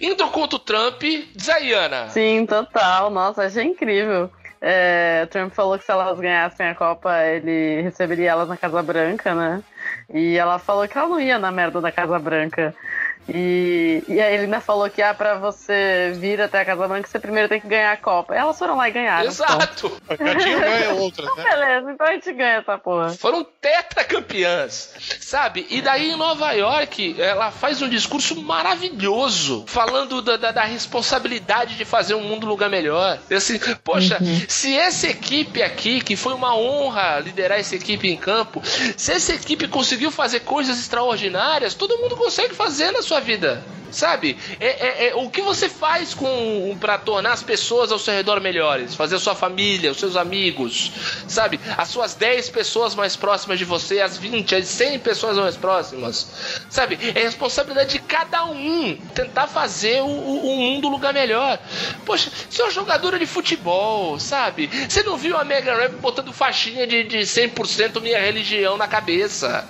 [0.01, 1.03] indo contra o Trump,
[1.37, 2.07] Zayana.
[2.09, 3.09] Sim, total.
[3.09, 4.31] Nossa, achei incrível.
[4.61, 8.81] É, o Trump falou que se elas ganhassem a Copa, ele receberia elas na Casa
[8.81, 9.61] Branca, né?
[10.13, 12.73] E ela falou que ela não ia na merda da Casa Branca.
[13.29, 17.07] E, e aí ele ainda falou que ah, pra você vir até a Casa Branca,
[17.09, 18.33] você primeiro tem que ganhar a Copa.
[18.33, 19.27] E elas foram lá e ganharam.
[19.27, 20.01] Exato.
[20.09, 21.43] Já tinha ganho outras, né?
[21.49, 23.09] Beleza, então a gente ganha essa porra.
[23.09, 25.65] Foram tetracampeãs, sabe?
[25.69, 31.75] E daí em Nova York, ela faz um discurso maravilhoso, falando da, da- da responsabilidade
[31.75, 33.19] de fazer um mundo um lugar melhor.
[33.29, 34.17] E assim, poxa,
[34.47, 38.61] se essa equipe aqui, que foi uma honra liderar essa equipe em campo,
[38.95, 43.63] se essa equipe conseguiu fazer coisas extraordinárias, todo mundo consegue fazer na sua vida.
[43.89, 44.37] Sabe?
[44.59, 48.41] É, é- é o que você faz com para tornar as pessoas ao seu redor
[48.41, 50.91] melhores, fazer a sua família, os seus amigos,
[51.25, 51.57] sabe?
[51.77, 56.27] As suas 10 pessoas mais próximas de você, as 20, as 100 pessoas mais próximas,
[56.69, 56.99] sabe?
[57.15, 61.57] É responsabilidade de cada um tentar fazer o, o- o mundo um lugar melhor.
[62.05, 64.69] Poxa, você é uma jogadora de futebol, sabe?
[64.89, 69.65] Você não viu a Mega Rap botando faixinha de, de 100% minha religião na cabeça?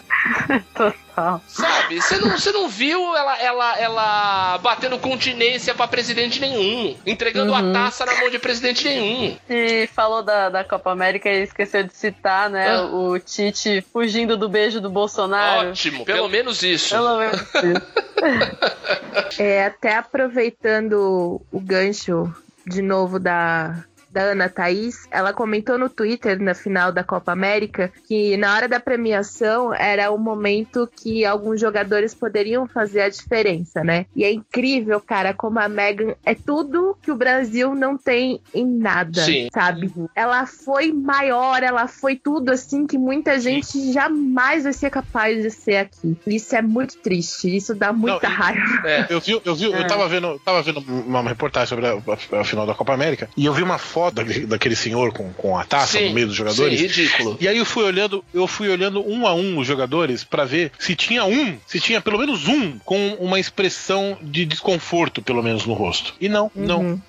[1.48, 2.02] Sabe?
[2.02, 7.72] Você não, você não viu ela, ela, ela batendo continência pra presidente nenhum, entregando a
[7.74, 9.38] taça na mão de presidente nenhum.
[9.50, 12.76] E falou da, da Copa América e esqueceu de citar, né?
[12.76, 12.86] Ah.
[12.86, 15.70] O Tite fugindo do beijo do Bolsonaro.
[15.70, 16.90] Ótimo, pelo menos isso.
[16.90, 18.08] Pelo menos isso.
[19.40, 22.34] É, até aproveitando o gancho
[22.66, 23.84] de novo da,
[24.18, 28.68] da Ana Thaís, ela comentou no Twitter na final da Copa América que na hora
[28.68, 34.08] da premiação era o momento que alguns jogadores poderiam fazer a diferença, né?
[34.16, 38.66] E é incrível, cara, como a Megan é tudo que o Brasil não tem em
[38.66, 39.50] nada, Sim.
[39.54, 39.94] sabe?
[40.16, 45.52] Ela foi maior, ela foi tudo assim que muita gente jamais vai ser capaz de
[45.52, 46.18] ser aqui.
[46.26, 48.88] Isso é muito triste, isso dá muita Não, raiva.
[48.88, 49.06] É.
[49.10, 52.44] Eu vi, eu vi, eu tava vendo, tava vendo uma reportagem sobre a, a- a
[52.44, 55.58] final da Copa América e eu vi uma foto foto daquele, daquele senhor com, com
[55.58, 56.80] a taça Sim, no meio dos jogadores.
[56.80, 57.38] Sim, ridículo.
[57.40, 60.72] E aí eu fui olhando, eu fui olhando um a um os jogadores pra ver
[60.80, 65.66] se tinha um, se tinha pelo menos um com uma expressão de desconforto, pelo menos
[65.66, 66.14] no rosto.
[66.20, 67.02] E não, não.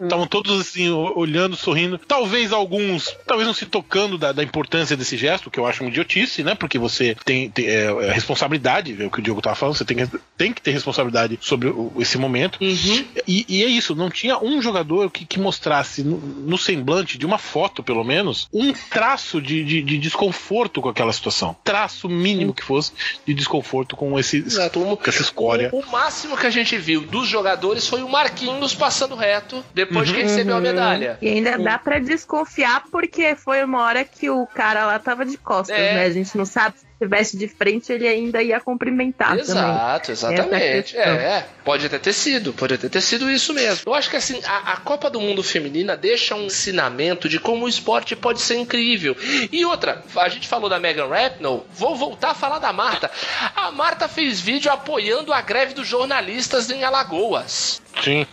[0.00, 1.98] Estavam todos assim, olhando, sorrindo.
[1.98, 5.90] Talvez alguns, talvez não se tocando da, da importância desse gesto, que eu acho uma
[5.90, 6.54] idiotice, né?
[6.54, 9.84] Porque você tem, tem é, é responsabilidade, é o que o Diogo tava falando, você
[9.84, 12.58] tem, que- tem que ter responsabilidade sobre o- esse momento.
[12.62, 13.04] Uhum.
[13.26, 17.26] E, e é isso, não tinha um jogador que, que mostrasse no, no semblante de
[17.26, 21.56] uma foto, pelo menos, um traço de, de, de desconforto com aquela situação.
[21.64, 22.92] Traço mínimo que fosse
[23.26, 24.80] de desconforto com, esse, Exato.
[24.80, 25.70] Com essa escória.
[25.72, 30.10] o- o máximo que a gente viu dos jogadores foi o Marquinhos passando reto depois
[30.10, 31.18] que recebeu a medalha.
[31.20, 35.36] E ainda dá pra desconfiar porque foi uma hora que o cara lá tava de
[35.36, 35.94] costas, É.
[35.94, 36.04] né?
[36.04, 39.40] A gente não sabe se estivesse de frente ele ainda ia cumprimentar também.
[39.42, 40.54] Exato, exatamente.
[40.54, 41.02] Essa questão.
[41.14, 43.82] É, pode até ter sido, pode até ter sido isso mesmo.
[43.86, 47.66] Eu acho que assim, a, a Copa do Mundo Feminina deixa um ensinamento de como
[47.66, 49.16] o esporte pode ser incrível.
[49.52, 53.10] E outra, a gente falou da Megan Rapinoe, vou voltar a falar da Marta.
[53.54, 57.80] A Marta fez vídeo apoiando a greve dos jornalistas em Alagoas.
[58.02, 58.26] Sim.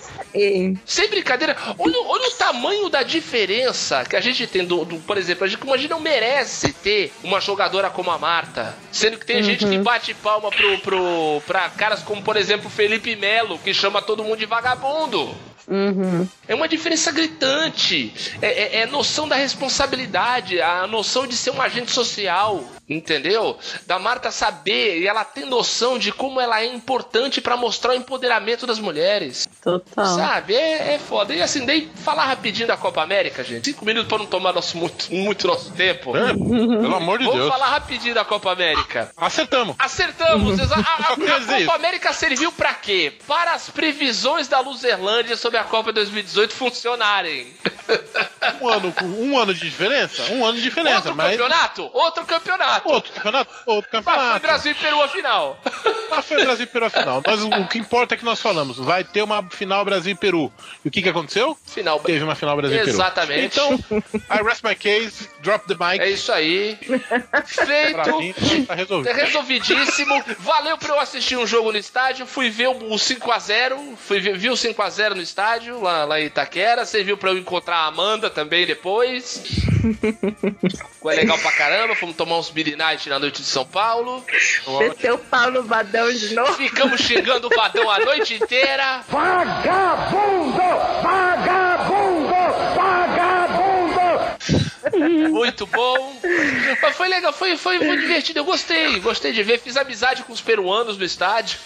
[0.85, 5.17] Sem brincadeira, olha, olha o tamanho da diferença que a gente tem do, do- por
[5.17, 8.52] exemplo, a gente, como a gente não merece ter uma jogadora como a Marta.
[8.91, 13.15] Sendo que tem gente que bate palma pro, pro, pra caras como, por exemplo, Felipe
[13.15, 15.35] Melo, que chama todo mundo de vagabundo.
[15.65, 16.27] Uhum.
[16.45, 18.13] É uma diferença gritante.
[18.41, 23.57] É, é- é noção da responsabilidade, a noção de ser um agente social, entendeu?
[23.87, 27.95] Da Marta saber e ela tem noção de como ela é importante pra mostrar o
[27.95, 29.47] empoderamento das mulheres.
[29.63, 30.05] Total.
[30.05, 30.53] Sabe?
[30.55, 31.33] É, é foda.
[31.33, 33.65] E assim, daí falar rapidinho da Copa América, gente.
[33.65, 36.15] Cinco minutos pra não tomar nosso, muito, muito nosso tempo.
[36.17, 37.51] É, pelo amor de Vamos Deus.
[37.51, 39.11] falar rapidinho da Copa América.
[39.15, 39.75] Acertamos.
[39.79, 40.59] Acertamos!
[40.59, 41.75] A, a- a dizer Copa.
[41.77, 43.13] América serviu pra quê?
[43.27, 47.53] Para as previsões da Luzerlândia sobre a Copa 2018 funcionarem.
[48.61, 50.23] Um ano, um ano de diferença?
[50.31, 51.31] Um ano de diferença, Outro mas.
[51.31, 51.89] campeonato?
[51.93, 52.89] Outro campeonato.
[52.89, 53.51] Outro campeonato?
[53.65, 54.39] Outro Mas foi campeonato.
[54.41, 55.57] Brasil e Peru a final.
[56.11, 57.21] Ah, foi Brasil e Peru a final.
[57.25, 58.77] Nós, o que importa é que nós falamos.
[58.77, 60.51] Vai ter uma final Brasil e Peru.
[60.83, 61.57] E o que, que aconteceu?
[61.65, 61.99] Final.
[61.99, 62.91] Teve uma final Brasil e Peru.
[62.91, 63.45] Exatamente.
[63.45, 63.73] Então,
[64.29, 66.01] I rest my case, drop the mic.
[66.01, 66.77] É isso aí.
[67.45, 68.17] Feito.
[68.19, 68.33] mim,
[68.65, 69.09] tá resolvido.
[69.09, 70.23] É resolvidíssimo.
[70.39, 72.25] Valeu pra eu assistir um jogo no estádio.
[72.25, 73.95] Fui ver o 5x0.
[73.97, 76.85] Fui ver, vi o 5x0 no estádio, lá, lá em Itaquera.
[76.85, 79.41] Serviu pra eu encontrar a Amanda também depois.
[81.01, 81.95] Foi legal pra caramba.
[81.95, 84.23] Fomos tomar uns Beer Night na noite de São Paulo.
[84.89, 86.53] Desceu o pau no badão de novo.
[86.53, 89.03] Ficamos xingando o Vadão a noite inteira.
[89.43, 90.61] Vagabundo!
[91.03, 92.33] Vagabundo!
[92.75, 94.03] Vagabundo!
[95.31, 96.15] Muito bom.
[96.81, 98.39] Mas foi legal, foi, foi, foi divertido.
[98.39, 99.59] Eu gostei, gostei de ver.
[99.59, 101.59] Fiz amizade com os peruanos no estádio.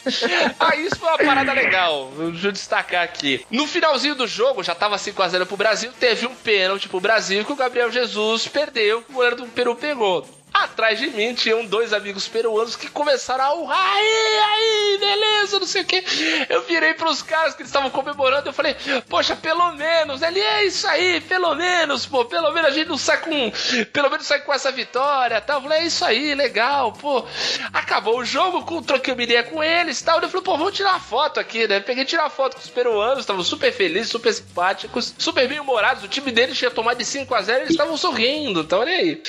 [0.60, 2.12] Aí isso foi uma parada legal.
[2.32, 3.46] Deixa eu destacar aqui.
[3.52, 5.92] No finalzinho do jogo, já tava 5x0 pro Brasil.
[6.00, 10.26] Teve um pênalti pro Brasil que o Gabriel Jesus perdeu, o goleiro do Peru pegou.
[10.54, 13.94] Atrás de mim tinham dois amigos peruanos que começaram a urrar.
[13.96, 16.04] Aí, aí, beleza, não sei o que.
[16.50, 18.50] Eu virei pros caras que estavam comemorando.
[18.50, 18.76] Eu falei,
[19.08, 20.22] poxa, pelo menos.
[20.22, 22.26] Ele é isso aí, pelo menos, pô.
[22.26, 23.52] Pelo menos a gente não sai com.
[23.94, 25.58] Pelo menos sai com essa vitória tal.
[25.58, 27.24] Eu falei, é isso aí, legal, pô.
[27.72, 30.20] Acabou o jogo, com, troquei uma ideia com eles tal.
[30.22, 31.80] Eu falei, pô, vamos tirar foto aqui, né?
[31.80, 36.04] Peguei tirar foto com os peruanos, estavam super felizes, super simpáticos, super bem humorados.
[36.04, 39.22] O time deles tinha tomado de 5 a 0 eles estavam sorrindo, então olha aí.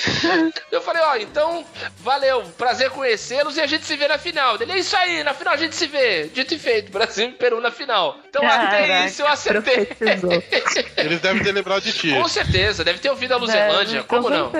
[0.71, 1.65] Eu falei, ó, então,
[1.99, 4.61] valeu, prazer conhecê-los e a gente se vê na final.
[4.61, 6.27] Ele, é isso aí, na final a gente se vê.
[6.27, 8.17] Dito e feito, Brasil e Peru na final.
[8.29, 9.89] Então até Caraca, isso eu acertei.
[10.97, 12.11] Eles devem ter lembrado de ti.
[12.11, 14.51] Com certeza, deve ter ouvido a Luzerlândia, É, como com não?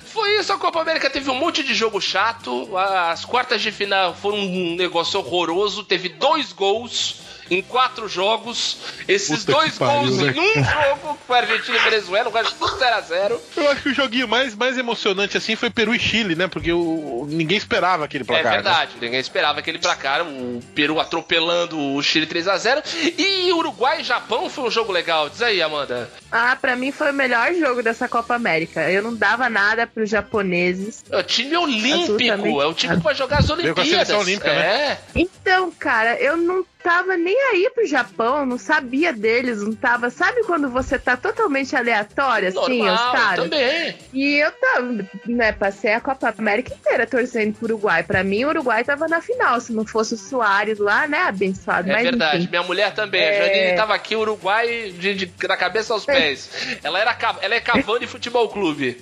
[0.00, 2.76] Foi isso, a Copa América teve um monte de jogo chato.
[2.76, 5.84] As quartas de final foram um negócio horroroso.
[5.84, 7.21] Teve dois gols
[7.52, 8.78] em quatro jogos.
[9.06, 10.32] Esses Puta dois pariu, gols né?
[10.36, 13.38] em um jogo com a Argentina e Venezuela, o resto tudo 0x0.
[13.56, 16.48] Eu acho que o joguinho mais, mais emocionante assim foi Peru e Chile, né?
[16.48, 18.44] Porque o, ninguém esperava aquele É placar.
[18.44, 18.50] né?
[18.52, 20.22] verdade, ninguém esperava aquele placar.
[20.26, 22.82] O Peru atropelando o Chile 3x0.
[23.18, 25.28] E Uruguai e Japão foi um jogo legal.
[25.28, 26.10] Diz aí, Amanda.
[26.30, 28.90] Ah, pra mim foi o melhor jogo dessa Copa América.
[28.90, 31.04] Eu não dava nada pros japoneses.
[31.10, 32.62] É o time olímpico.
[32.62, 33.88] É o time que vai jogar as Veio com a Olimpíadas.
[34.08, 34.88] seleção olímpica, é.
[34.88, 34.98] né?
[35.14, 40.10] Então, cara, eu não tava nem aí pro Japão, não sabia deles, não tava.
[40.10, 43.44] Sabe quando você tá totalmente aleatório, assim, os Normal, caras?
[43.44, 43.96] também.
[44.12, 48.02] E eu tava, né, passei a Copa América inteira torcendo pro Uruguai.
[48.02, 49.60] Pra mim, o Uruguai tava na final.
[49.60, 51.88] Se não fosse o Soares lá, né, abençoado.
[51.90, 52.48] É Mas, verdade, enfim.
[52.50, 53.22] minha mulher também.
[53.22, 53.46] A É.
[53.54, 56.50] Janine tava aqui, Uruguai, de, de- da cabeça aos pés.
[56.82, 59.00] Ela, era, ela é Cavani Futebol Clube.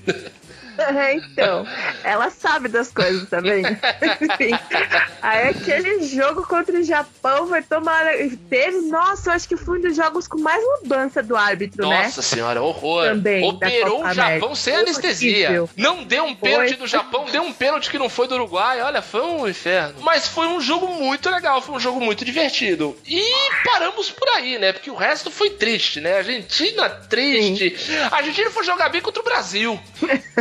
[0.81, 1.67] É, então,
[2.03, 3.63] ela sabe das coisas também.
[3.63, 4.51] Enfim.
[5.23, 8.05] Aí aquele jogo contra o Japão vai tomar.
[8.49, 12.05] Teve, nossa, eu acho que foi um dos jogos com mais mudança do árbitro, né?
[12.05, 13.05] Nossa senhora, horror.
[13.05, 15.47] Também, Operou o Japão sem Foi anestesia.
[15.47, 15.71] horrível.
[15.77, 16.51] Não deu um Foi.
[16.51, 18.81] pênalti do Japão, deu um pênalti que não foi do Uruguai.
[18.83, 19.95] Olha, foi um inferno.
[20.03, 22.97] Mas foi um jogo muito legal, foi um jogo muito divertido.
[23.07, 23.23] E
[23.65, 24.73] paramos por aí, né?
[24.73, 26.19] Porque o resto foi triste, né?
[26.19, 27.77] Argentina triste.
[28.11, 29.79] A Argentina foi jogar bem contra o Brasil.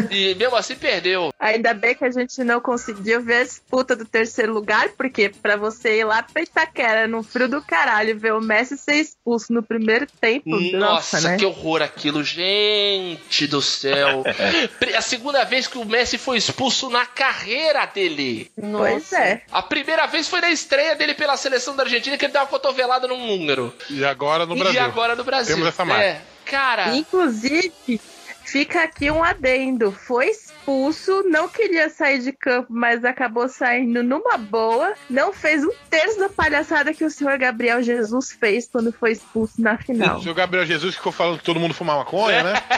[0.10, 1.34] e mesmo assim perdeu.
[1.40, 5.56] Ainda bem que a gente não conseguiu ver a disputa do terceiro lugar, porque pra
[5.56, 9.64] você ir lá pra Itaquera no frio do caralho ver o Messi ser expulso no
[9.64, 10.78] primeiro tempo, Nossa,
[11.18, 11.38] nossa, né?
[11.38, 14.24] que horror aquilo, gente do céu.
[14.96, 18.52] A segunda vez que o Messi foi expulso na carreira dele.
[18.60, 19.42] Pois é.
[19.52, 22.48] A primeira vez foi na estreia dele pela seleção da Argentina que ele deu uma
[22.48, 23.74] cotovelada num húngaro.
[23.90, 24.82] E agora no E Brasil.
[24.82, 25.56] agora no Brasil.
[25.56, 26.04] Temos essa marca.
[26.04, 26.96] É, cara.
[26.96, 27.72] Inclusive,
[28.50, 29.92] fica aqui um adendo.
[29.92, 34.94] Foi expulso, não queria sair de campo, mas acabou saindo numa boa.
[35.10, 39.62] Não fez um terço da palhaçada que o senhor Gabriel Jesus fez quando foi expulso
[39.62, 40.20] na final.
[40.20, 42.54] O Gabriel Jesus ficou falando que todo mundo fuma maconha, né?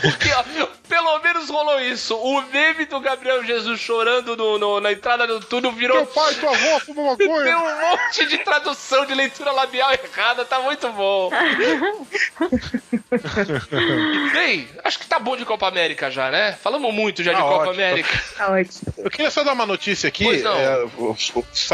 [0.00, 0.63] Porque, ó,
[1.04, 2.16] pelo menos rolou isso.
[2.16, 5.96] O meme do Gabriel Jesus chorando no- no- na entrada do túnel virou.
[5.98, 7.58] Teu pai tua avó fumam Tem maconha.
[7.58, 11.30] um monte de tradução de leitura labial errada, tá muito bom.
[14.32, 16.52] Bem, acho que tá bom de Copa América já, né?
[16.62, 17.72] Falamos muito já de Tá Copa ótimo.
[17.74, 18.22] América.
[18.36, 18.94] Tá ótimo.
[18.98, 20.24] Eu queria só dar uma notícia aqui.
[20.24, 20.56] Pois não.
[20.58, 20.84] é,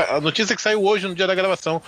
[0.09, 1.81] a notícia que saiu hoje no dia da gravação.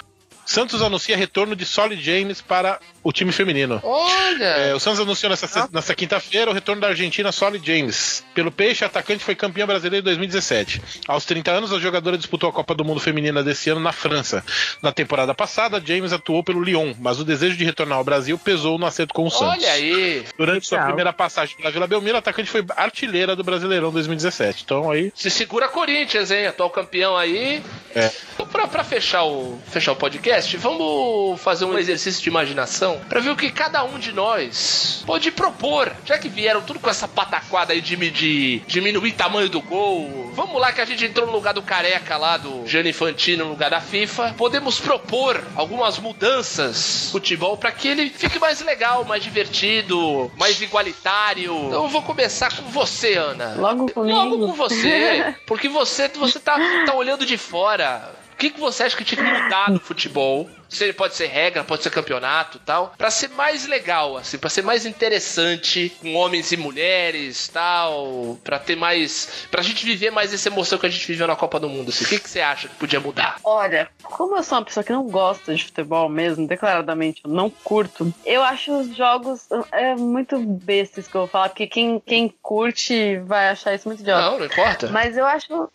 [0.44, 3.80] Santos anuncia retorno de Solid James para o time feminino.
[3.82, 4.44] Olha!
[4.44, 8.24] É, o Santos anunciou nessa, nessa quinta-feira o retorno da Argentina Solid James.
[8.34, 10.82] Pelo Peixe, a atacante foi campeã brasileira em 2017.
[11.08, 14.44] Aos 30 anos, a jogadora disputou a Copa do Mundo Feminina desse ano na França.
[14.80, 18.78] Na temporada passada, James atuou pelo Lyon, mas o desejo de retornar ao Brasil pesou
[18.78, 19.48] no acerto com o Santos.
[19.48, 20.24] Olha aí!
[20.36, 24.62] Durante sua primeira passagem pela Vila Belmiro, a atacante foi artilheira do Brasileirão 2017.
[24.64, 25.12] Então aí.
[25.14, 26.46] Se segura Corinthians, hein?
[26.46, 27.62] Atual campeão aí.
[27.94, 28.10] É.
[28.50, 33.30] Pra, pra fechar, o, fechar o podcast, vamos fazer um exercício de imaginação pra ver
[33.30, 35.92] o que cada um de nós pode propor.
[36.04, 40.30] Já que vieram tudo com essa pataquada aí de, de diminuir tamanho do gol.
[40.34, 43.50] Vamos lá que a gente entrou no lugar do careca lá, do Gianni Infantino, no
[43.50, 44.34] lugar da FIFA.
[44.36, 50.60] Podemos propor algumas mudanças no futebol pra que ele fique mais legal, mais divertido, mais
[50.60, 51.54] igualitário.
[51.66, 53.54] Então eu vou começar com você, Ana.
[53.58, 54.18] Logo comigo.
[54.18, 56.56] Logo com você, porque você, você tá,
[56.86, 58.21] tá olhando de fora.
[58.42, 60.50] O que, que você acha que tinha que mudar no futebol?
[60.68, 64.36] Se ele pode ser regra, pode ser campeonato e tal, Pra ser mais legal, assim,
[64.36, 70.10] pra ser mais interessante com homens e mulheres, tal, Pra ter mais, Pra gente viver
[70.10, 71.90] mais essa emoção que a gente viveu na Copa do Mundo.
[71.90, 72.04] Assim.
[72.04, 73.38] O que, que você acha que podia mudar?
[73.44, 77.48] Olha, como eu sou uma pessoa que não gosta de futebol mesmo, declaradamente eu não
[77.48, 82.34] curto, eu acho os jogos é muito bestas que eu vou falar, porque quem, quem
[82.42, 84.30] curte vai achar isso muito idiota.
[84.30, 84.88] Não, não importa.
[84.88, 85.68] Mas eu acho,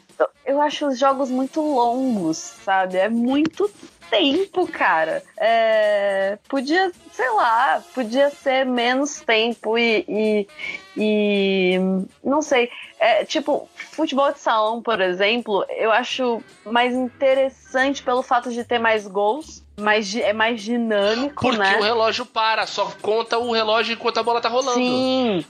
[0.46, 2.98] eu acho os jogos muito longos, sabe?
[2.98, 3.70] É muito
[4.10, 5.24] tempo, cara.
[5.38, 10.48] É, podia, sei lá, podia ser menos tempo e, e,
[10.96, 11.80] e
[12.24, 12.70] não sei.
[13.00, 18.80] É, tipo, futebol de salão, por exemplo, eu acho mais interessante pelo fato de ter
[18.80, 19.64] mais gols.
[19.80, 21.78] Mais, é mais dinâmico, Porque né?
[21.78, 24.80] o relógio para, só conta o relógio enquanto a bola tá rolando.
[24.80, 25.46] Sim.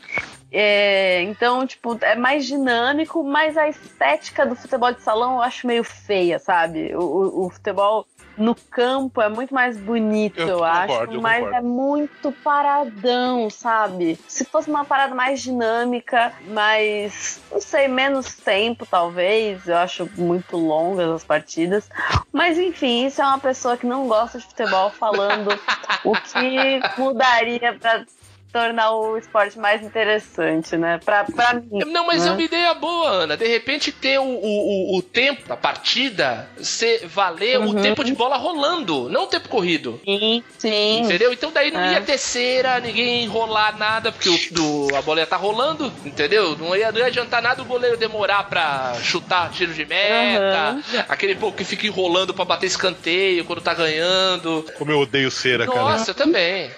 [0.51, 5.67] É, então, tipo, é mais dinâmico, mas a estética do futebol de salão eu acho
[5.67, 6.95] meio feia, sabe?
[6.95, 8.05] O, o- o futebol
[8.37, 11.55] no campo é muito mais bonito, Eu eu, concordo, acho, eu mas concordo.
[11.57, 14.19] é muito paradão, sabe?
[14.27, 20.55] Se fosse uma parada mais dinâmica, mais, não sei, menos tempo, talvez, eu acho muito
[20.55, 21.89] longas as partidas.
[22.31, 25.49] Mas enfim, isso é uma pessoa que não gosta de futebol falando
[26.05, 28.05] o que mudaria pra
[28.51, 30.99] tornar o esporte mais interessante, né?
[31.03, 31.67] Pra, pra mim.
[31.85, 32.29] Não, mas né?
[32.29, 33.37] é uma ideia boa, Ana.
[33.37, 37.81] De repente ter o, o, o, o tempo da partida ser valer o Uhum.
[37.81, 39.99] tempo de bola rolando, não o tempo corrido.
[40.05, 41.01] Sim, sim.
[41.01, 41.31] Entendeu?
[41.33, 41.93] Então daí não É.
[41.93, 45.91] ia ter cera, ninguém ia enrolar nada, porque o, do- a bola ia estar rolando,
[46.05, 46.55] entendeu?
[46.57, 50.79] Não ia, não ia adiantar nada o goleiro demorar pra chutar tiro de meta,
[51.09, 54.65] aquele pouco que fica enrolando pra bater escanteio quando tá ganhando.
[54.77, 55.79] Como eu odeio cera, cara.
[55.79, 56.71] Nossa, eu também.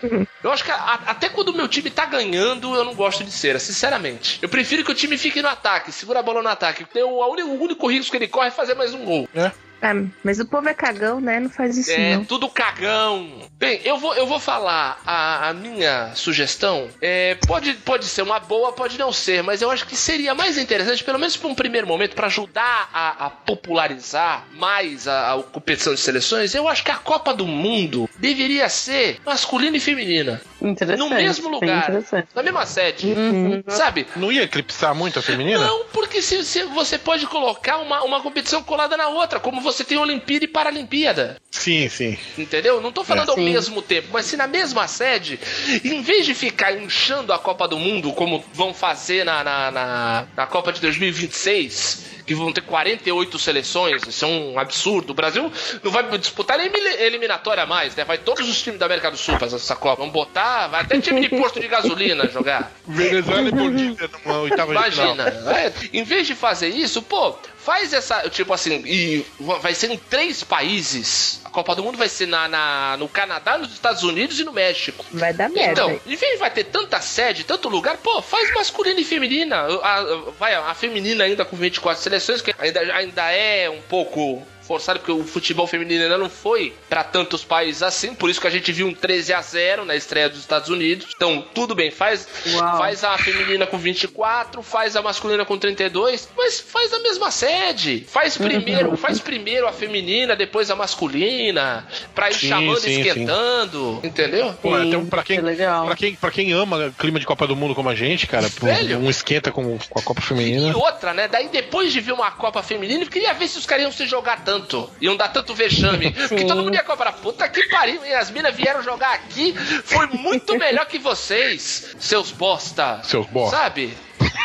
[0.43, 3.31] Eu acho que a- até quando o meu time tá ganhando, eu não gosto de
[3.31, 4.39] cera, sinceramente.
[4.41, 6.85] Eu prefiro que o time fique no ataque, segura a bola no ataque.
[6.85, 9.27] Tem o, único risco que ele corre é fazer mais um gol.
[9.35, 9.51] É.
[9.81, 11.39] Ah, mas o povo é cagão, né?
[11.39, 12.25] Não faz isso, É, não.
[12.25, 13.29] tudo cagão.
[13.57, 16.87] Bem, eu vou, eu vou falar a, a minha sugestão.
[17.01, 20.57] É, pode, pode ser uma boa, pode não ser, mas eu acho que seria mais
[20.57, 25.43] interessante, pelo menos por um primeiro momento, para ajudar a, a popularizar mais a, a
[25.43, 26.53] competição de seleções.
[26.53, 30.41] Eu acho que a Copa do Mundo deveria ser masculina e feminina.
[30.61, 30.99] Interessante.
[31.09, 31.89] No mesmo lugar.
[32.35, 33.07] Na mesma sede.
[33.13, 33.63] Uhum.
[33.67, 34.05] Sabe?
[34.15, 35.65] Não ia eclipsar muito a feminina?
[35.65, 39.68] Não, porque se, se você pode colocar uma, uma competição colada na outra, como você
[39.83, 41.37] tem Olimpíada e Paralimpíada.
[41.51, 42.17] Sim, sim.
[42.37, 42.79] Entendeu?
[42.81, 43.31] Não tô falando É.
[43.31, 45.39] ao mesmo tempo, mas se na mesma sede,
[45.83, 50.27] em vez de ficar inchando a Copa do Mundo, como vão fazer na, na, na,
[50.35, 55.11] na Copa de 2026, que vão ter 48 seleções, isso é um absurdo.
[55.11, 55.51] O Brasil
[55.83, 58.03] não vai disputar nem elim- eliminatória mais, né?
[58.05, 60.03] Vai todos os times da América do Sul pra essa Copa.
[60.03, 62.71] Vão botar, vai até time de posto de gasolina jogar.
[62.87, 65.13] Venezuela e Bolívia numa oitava de final.
[65.15, 69.25] Imagina, é, em vez de fazer isso, pô, faz essa, tipo assim, e
[69.59, 71.41] vai ser em três países.
[71.45, 74.51] A Copa do Mundo vai ser na, na- no Canadá, nos Estados Unidos e no
[74.51, 75.05] México.
[75.11, 75.71] Vai dar merda.
[75.71, 79.57] Então, em vez de vai ter tanta sede, tanto lugar, pô, faz masculina e feminina.
[79.57, 80.03] A, a-
[80.39, 85.11] vai, a feminina ainda com 24 seleções, que ainda, ainda é um pouco forçado, porque
[85.11, 88.71] o futebol feminino ainda não foi pra tantos países assim, por isso que a gente
[88.71, 91.07] viu um 13 a 0 na estreia dos Estados Unidos.
[91.15, 92.77] Então, tudo bem, faz, Uau.
[92.77, 98.05] faz a feminina com 24, faz a masculina com 32, mas faz a mesma sede.
[98.07, 102.93] Faz primeiro, faz primeiro a feminina, depois a masculina, pra ir Sim, chamando e sim,
[102.93, 103.07] sim.
[103.07, 104.53] esquentando, entendeu?
[104.61, 105.85] Pô, Sim, então, pra quem, que legal.
[105.87, 108.99] pra, quem, pra quem ama clima de Copa do Mundo como a gente, cara, Velho.
[108.99, 110.77] um esquenta com, com a Copa E Feminina.
[110.77, 111.27] outra, né?
[111.27, 114.05] Daí depois de ver uma Copa Feminina, eu queria ver se os caras iam se
[114.05, 114.58] jogar tanto.
[115.01, 116.11] Iam dar tanto vexame.
[116.27, 117.13] Porque todo mundo ia comprar.
[117.13, 118.13] Puta que pariu, hein?
[118.13, 119.53] As minas vieram jogar aqui.
[119.83, 123.01] Foi muito melhor que vocês, seus bosta.
[123.03, 123.57] Seus bosta.
[123.57, 123.93] Sabe?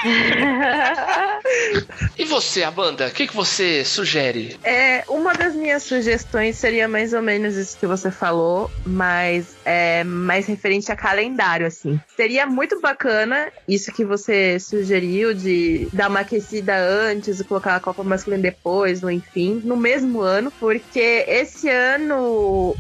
[2.16, 3.09] E você, Amanda?
[3.09, 4.57] O que, que você sugere?
[4.62, 10.05] É, uma das minhas sugestões seria mais ou menos isso que você falou, mas é
[10.05, 12.01] mais referente a calendário, assim.
[12.16, 17.80] Seria muito bacana isso que você sugeriu de dar uma aquecida antes e colocar a
[17.80, 22.76] Copa Masculina depois, ou enfim, no mesmo ano, porque esse ano,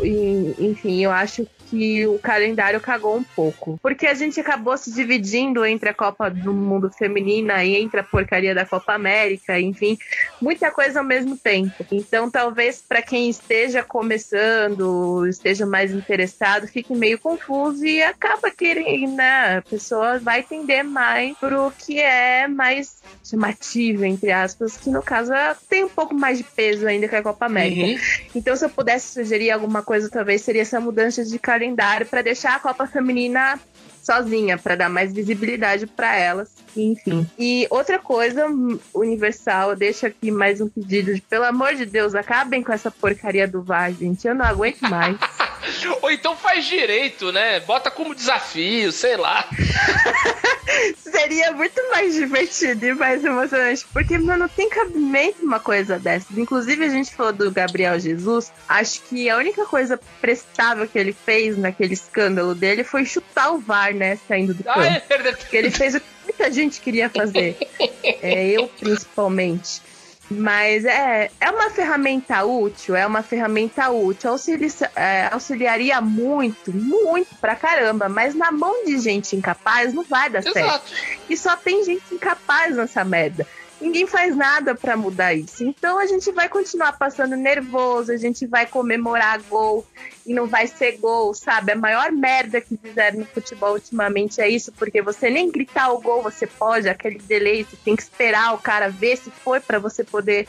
[0.58, 3.78] enfim, eu acho que o calendário cagou um pouco.
[3.82, 8.04] Porque a gente acabou se dividindo entre a Copa do Mundo Feminina e entre a
[8.04, 9.98] porcaria da Copa América, enfim,
[10.40, 11.84] muita coisa ao mesmo tempo.
[11.90, 19.16] Então, talvez para quem esteja começando, esteja mais interessado, fique meio confuso e acaba querendo,
[19.16, 19.58] né?
[19.58, 25.32] A pessoa vai tender mais pro que é mais chamativo, entre aspas, que no caso
[25.68, 28.00] tem um pouco mais de peso ainda que a Copa América.
[28.34, 31.63] Então, se eu pudesse sugerir alguma coisa, talvez seria essa mudança de calendário
[32.06, 33.60] para deixar a Copa Feminina
[34.02, 37.26] sozinha, para dar mais visibilidade para elas, enfim.
[37.38, 38.46] E outra coisa,
[38.94, 42.90] Universal, eu deixo aqui mais um pedido de, pelo amor de Deus, acabem com essa
[42.90, 44.26] porcaria do VAR, gente.
[44.26, 45.16] Eu não aguento mais.
[46.02, 47.60] Ou então faz direito, né?
[47.60, 49.46] Bota como desafio, sei lá.
[50.98, 56.36] Seria muito mais divertido e mais emocionante, porque mano, não tem cabimento uma coisa dessas.
[56.36, 58.52] Inclusive, a gente falou do Gabriel Jesus.
[58.68, 63.58] Acho que a única coisa prestável que ele fez naquele escândalo dele foi chutar o
[63.58, 64.18] VAR, né?
[64.28, 64.80] Saindo do campo.
[64.80, 65.36] Ah, é verdade.
[65.36, 67.56] Porque ele fez o que muita gente queria fazer.
[68.22, 69.82] É, eu, principalmente.
[70.30, 74.30] Mas é, é uma ferramenta útil, é uma ferramenta útil.
[74.30, 78.08] Auxili- é, auxiliaria muito, muito pra caramba.
[78.08, 80.58] Mas na mão de gente incapaz não vai dar certo.
[80.58, 80.92] Exato.
[81.28, 83.46] E só tem gente incapaz nessa merda.
[83.84, 85.62] Ninguém faz nada pra mudar isso.
[85.62, 89.86] Então a gente vai continuar passando nervoso, a gente vai comemorar gol
[90.26, 91.72] e não vai ser gol, sabe?
[91.72, 96.00] A maior merda que fizeram no futebol ultimamente é isso, porque você nem gritar o
[96.00, 99.78] gol você pode, aquele delay, você tem que esperar o cara ver se foi pra
[99.78, 100.48] você poder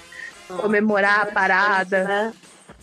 [0.62, 2.04] comemorar a parada.
[2.06, 2.34] Né?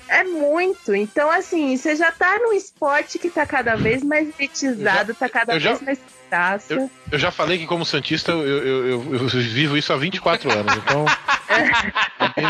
[0.08, 0.94] É muito.
[0.94, 5.58] Então, assim, você já tá num esporte que tá cada vez mais elitizado, tá cada
[5.58, 5.98] já- vez mais
[6.32, 6.90] taça.
[7.10, 10.74] Eu já falei que, como Santista, eu, eu, eu- eu vivo isso há 24 anos,
[10.78, 11.04] então.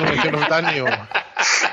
[0.07, 1.09] não tem novidade nenhuma.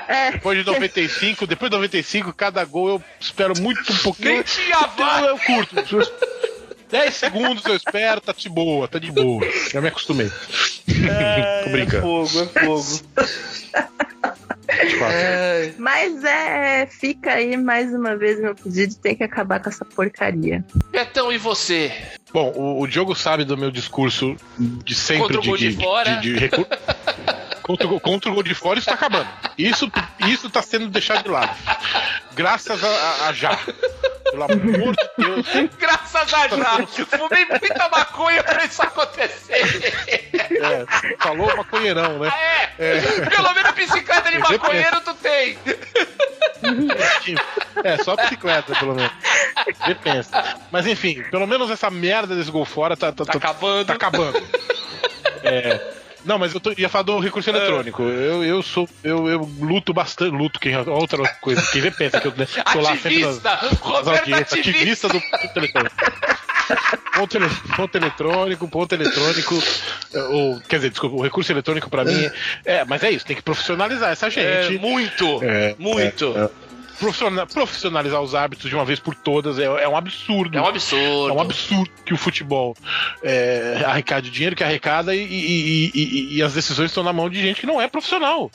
[0.07, 0.31] É.
[0.31, 4.29] Depois de 95, depois de 95, cada gol eu espero muito um pouquinho.
[4.33, 4.75] Nem tinha
[5.27, 5.75] eu curto.
[6.89, 9.45] 10 segundos eu espero, tá de boa, tá de boa.
[9.71, 10.29] Já me acostumei.
[11.63, 12.01] Tô brincando.
[12.01, 13.01] fogo, é fogo.
[14.71, 15.15] 24.
[15.17, 15.73] É.
[15.77, 20.63] Mas é, fica aí mais uma vez meu pedido, tem que acabar com essa porcaria.
[20.91, 21.91] Betão, e você?
[22.31, 26.15] Bom, o, o Diogo sabe do meu discurso de sempre Contra o de fora.
[26.17, 26.65] de- de recu-
[27.69, 29.29] contra, o, contra o gol de fora, isso tá acabando.
[29.55, 29.91] Isso,
[30.27, 31.55] isso tá sendo deixado de lado.
[32.33, 33.55] Graças a, a, a já.
[34.31, 35.45] Pelo amor de Deus.
[35.77, 36.87] Graças já já.
[36.87, 39.93] Fumei muita maconha pra isso acontecer.
[40.33, 40.85] É,
[41.19, 42.29] falou maconheirão, né?
[42.31, 43.01] Ah, é.
[43.29, 45.57] Pelo menos bicicleta de maconheiro tu tem.
[47.83, 49.11] É, só bicicleta, pelo menos.
[49.77, 50.57] Você pensa.
[50.71, 53.85] Mas enfim, pelo menos essa merda desse gol fora tá, tá, Tá acabando.
[53.85, 54.43] Tá acabando.
[55.43, 55.98] É.
[56.25, 58.03] Não, mas eu tô- ia falar do recurso eletrônico.
[58.03, 58.87] Eu, eu sou.
[59.03, 60.31] Eu, eu luto bastante.
[60.35, 61.61] Luto, quem, outra coisa.
[61.71, 63.59] Quem vê pensa que eu tô lá sempre nas, Ativista!
[64.03, 64.55] nas ativista!
[64.59, 65.95] Ativista do ponto eletrônico.
[67.15, 69.63] Ponto, ele- ponto eletrônico, ponto eletrônico.
[70.13, 72.29] é, Ou, quer dizer, desculpa, o recurso eletrônico pra mim.
[72.65, 74.29] É, mas é isso, tem que profissionalizar essa É,
[74.63, 74.77] gente.
[74.79, 75.43] muito.
[75.43, 76.25] É, muito.
[76.25, 76.31] é, é.
[76.33, 80.57] Professiona- profissionalizar os árbitros de uma vez por todas é, é um absurdo.
[80.57, 81.29] É um absurdo.
[81.29, 82.75] É um absurdo que o futebol
[83.23, 87.29] é, arrecade o dinheiro que arrecada e, e- e- e- as decisões estão na mão
[87.29, 88.51] de gente que não é profissional.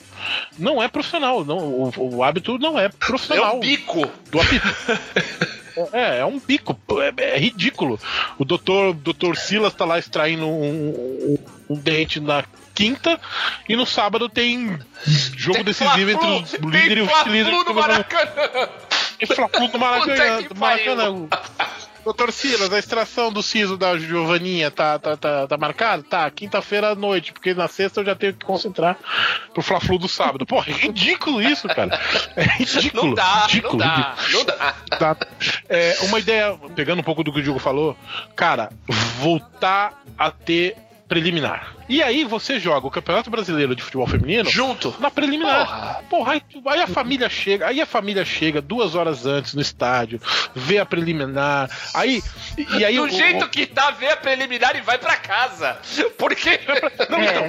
[0.57, 1.43] Não é profissional.
[1.43, 3.57] Não, o, o árbitro não é É profissional.
[3.57, 4.09] um bico.
[4.31, 4.67] do apito.
[5.93, 7.99] É, é um bico, é, é ridículo.
[8.37, 11.37] O doutor, doutor Silas tá lá extraindo um, um-
[11.71, 13.19] um dente na quinta
[13.67, 14.77] e no sábado tem
[15.35, 18.69] jogo decisivo entre Fla-Flu, os líderes e o Fla-Flu no Maracanã.
[19.17, 20.15] Tem Fla-Flu no Maracanã.
[20.37, 21.27] Puta que do Maracanã.
[22.05, 26.03] Doutor Silas, a extração do siso da Giovaninha tá, tá, tá, tá marcada?
[26.03, 28.95] Tá, quinta-feira à noite, porque na sexta eu já tenho que concentrar
[29.51, 30.45] pro Fla-Flu do sábado.
[30.45, 31.99] Pô, é ridículo isso, cara.
[32.35, 33.07] É ridículo.
[33.07, 34.15] Não dá, ridículo, não ridículo.
[34.17, 35.15] dá, não dá.
[35.15, 35.17] Tá.
[35.67, 37.97] É, uma ideia, pegando um pouco do que o Diogo falou,
[38.35, 38.69] cara,
[39.19, 40.75] voltar a ter
[41.07, 41.75] preliminar.
[41.87, 44.95] E aí você joga o Campeonato Brasileiro de Futebol Feminino Junto.
[44.99, 45.65] na preliminar.
[45.67, 46.03] Porra.
[46.09, 50.19] Porra, aí, aí a família chega, aí a família chega duas horas antes no estádio,
[50.55, 52.23] vê a preliminar, aí.
[52.57, 55.15] E, e aí Do o- jeito o- que tá, vê a preliminar e vai pra
[55.15, 55.77] casa.
[56.17, 56.59] Porque.
[57.09, 57.45] Não, então,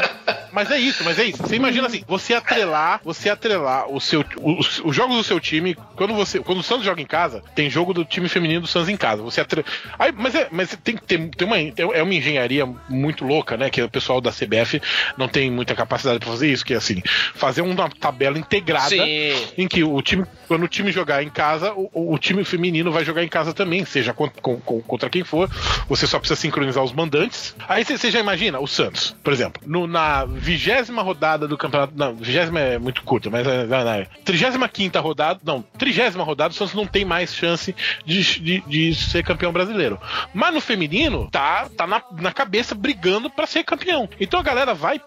[0.53, 1.39] mas é isso, mas é isso.
[1.43, 5.77] Você imagina assim, você atrelar, você atrelar o seu, os, os jogos do seu time,
[5.97, 8.89] quando você, quando o Santos joga em casa, tem jogo do time feminino do Santos
[8.89, 9.23] em casa.
[9.23, 9.65] Você atre...
[9.99, 13.71] Aí, mas é, mas tem que ter, tem uma, é uma engenharia muito louca, né?
[13.71, 14.81] Que o pessoal da CBF
[15.17, 17.03] não tem muita capacidade pra fazer isso, que é assim,
[17.35, 19.35] fazer uma tabela integrada Sim.
[19.57, 23.05] em que o time, quando o time jogar em casa, o, o time feminino vai
[23.05, 25.49] jogar em casa também, seja con- con- con- contra quem for.
[25.89, 27.55] Você só precisa sincronizar os mandantes.
[27.69, 31.93] Aí você você já imagina o Santos, por exemplo, no- na vigésima rodada do campeonato.
[31.97, 36.53] Não, vigésima é muito curta, mas é, na, na trigésima quinta rodada, não, trigésima rodada,
[36.53, 37.75] o Santos não tem mais chance
[38.05, 39.99] de, de, de ser campeão brasileiro.
[40.35, 44.09] Mas no feminino, tá, tá na, na cabeça brigando pra ser campeão.
[44.21, 45.01] Então a galera vai,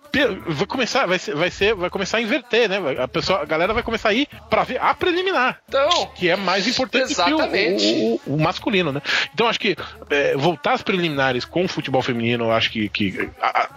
[0.48, 2.78] vai começar, vai ser, vai ser, vai começar a inverter, né?
[3.02, 6.08] A pessoa, a galera vai começar a ir pra ver a preliminar Então.
[6.16, 7.86] que é mais importante que o, Exatamente.
[8.26, 9.02] o- o masculino, né?
[9.34, 9.76] Então acho que
[10.10, 13.70] é, voltar às preliminares com o futebol feminino, acho que, que a- a-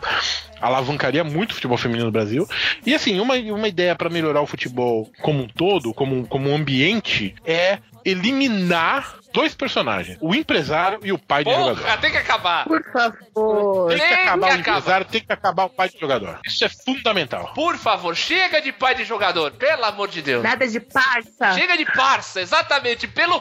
[0.61, 2.47] alavancaria muito o futebol feminino no Brasil.
[2.87, 6.55] E assim, uma, uma ideia para melhorar o futebol como um todo, como, como um
[6.57, 11.81] ambiente, é eliminar dois personagens, o empresário e o pai de jogador.
[11.81, 12.65] Porra, tem que acabar.
[12.65, 13.89] Por favor.
[13.89, 16.41] Tem que acabar que o empresário, tem que acabar o pai de jogador.
[16.47, 17.53] Isso é fundamental.
[17.55, 20.43] Por favor, chega de pai de jogador, pelo amor de Deus.
[20.43, 21.53] Nada de parça.
[21.55, 23.07] Chega de parça, exatamente.
[23.07, 23.41] Pelo,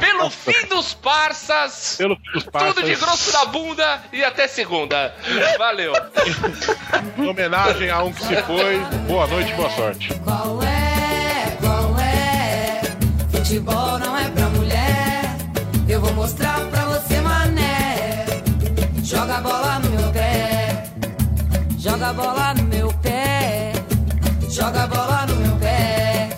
[0.00, 0.52] pelo nossa.
[0.52, 1.96] fim dos parças.
[1.98, 5.14] Pelo os parças, Tudo de grosso na bunda e até segunda.
[5.58, 5.92] Valeu.
[7.18, 8.78] em homenagem a um que se foi.
[9.06, 10.14] Boa noite, boa sorte.
[10.20, 12.80] Qual é, qual é?
[13.30, 14.11] Futebol não
[16.02, 18.26] vou mostrar pra você, mané.
[19.02, 20.84] Joga a bola no meu pé.
[21.78, 23.72] Joga a bola no meu pé.
[24.50, 26.30] Joga a bola no meu pé.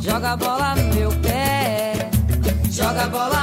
[0.00, 2.10] Joga a bola no meu pé.
[2.70, 3.37] Joga a bola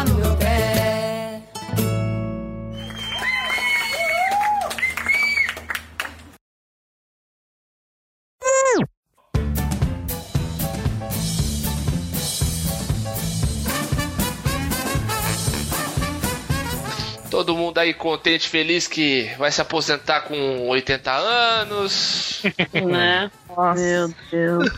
[17.45, 22.41] Todo mundo aí contente, feliz que vai se aposentar com 80 anos.
[22.73, 23.31] Né?
[23.55, 24.69] Nossa, Meu Deus.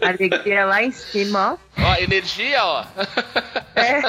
[0.00, 1.82] alegria lá em cima, ó.
[1.82, 2.84] Ó, energia, ó.
[3.74, 4.00] É,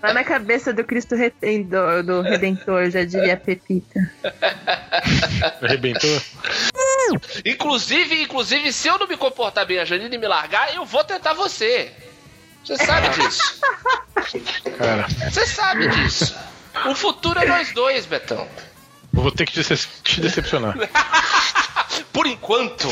[0.00, 4.08] lá na cabeça do Cristo Redentor, do Redentor, já diria Pepita.
[5.60, 6.22] Arrebentou?
[7.44, 11.34] Inclusive, inclusive, se eu não me comportar bem, a Janine me largar, eu vou tentar
[11.34, 11.90] você.
[12.64, 13.60] Você sabe disso.
[14.78, 16.36] Cara, Você sabe disso.
[16.86, 18.46] O futuro é nós dois, Betão.
[19.14, 20.74] eu vou ter que te, te decepcionar.
[22.12, 22.88] Por enquanto.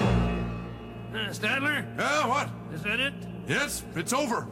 [0.00, 1.84] Uh, Stadler?
[1.98, 2.48] Yeah, what?
[2.74, 3.14] Is that it?
[3.46, 4.46] Yes, it's over.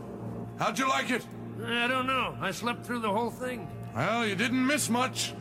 [0.58, 1.24] How'd you like it?
[1.66, 2.34] I don't know.
[2.40, 3.68] I slept through the whole thing.
[3.94, 5.34] Well, you didn't miss much.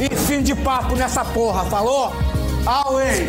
[0.00, 2.12] E fim de papo nessa porra, falou?
[2.66, 3.28] Away!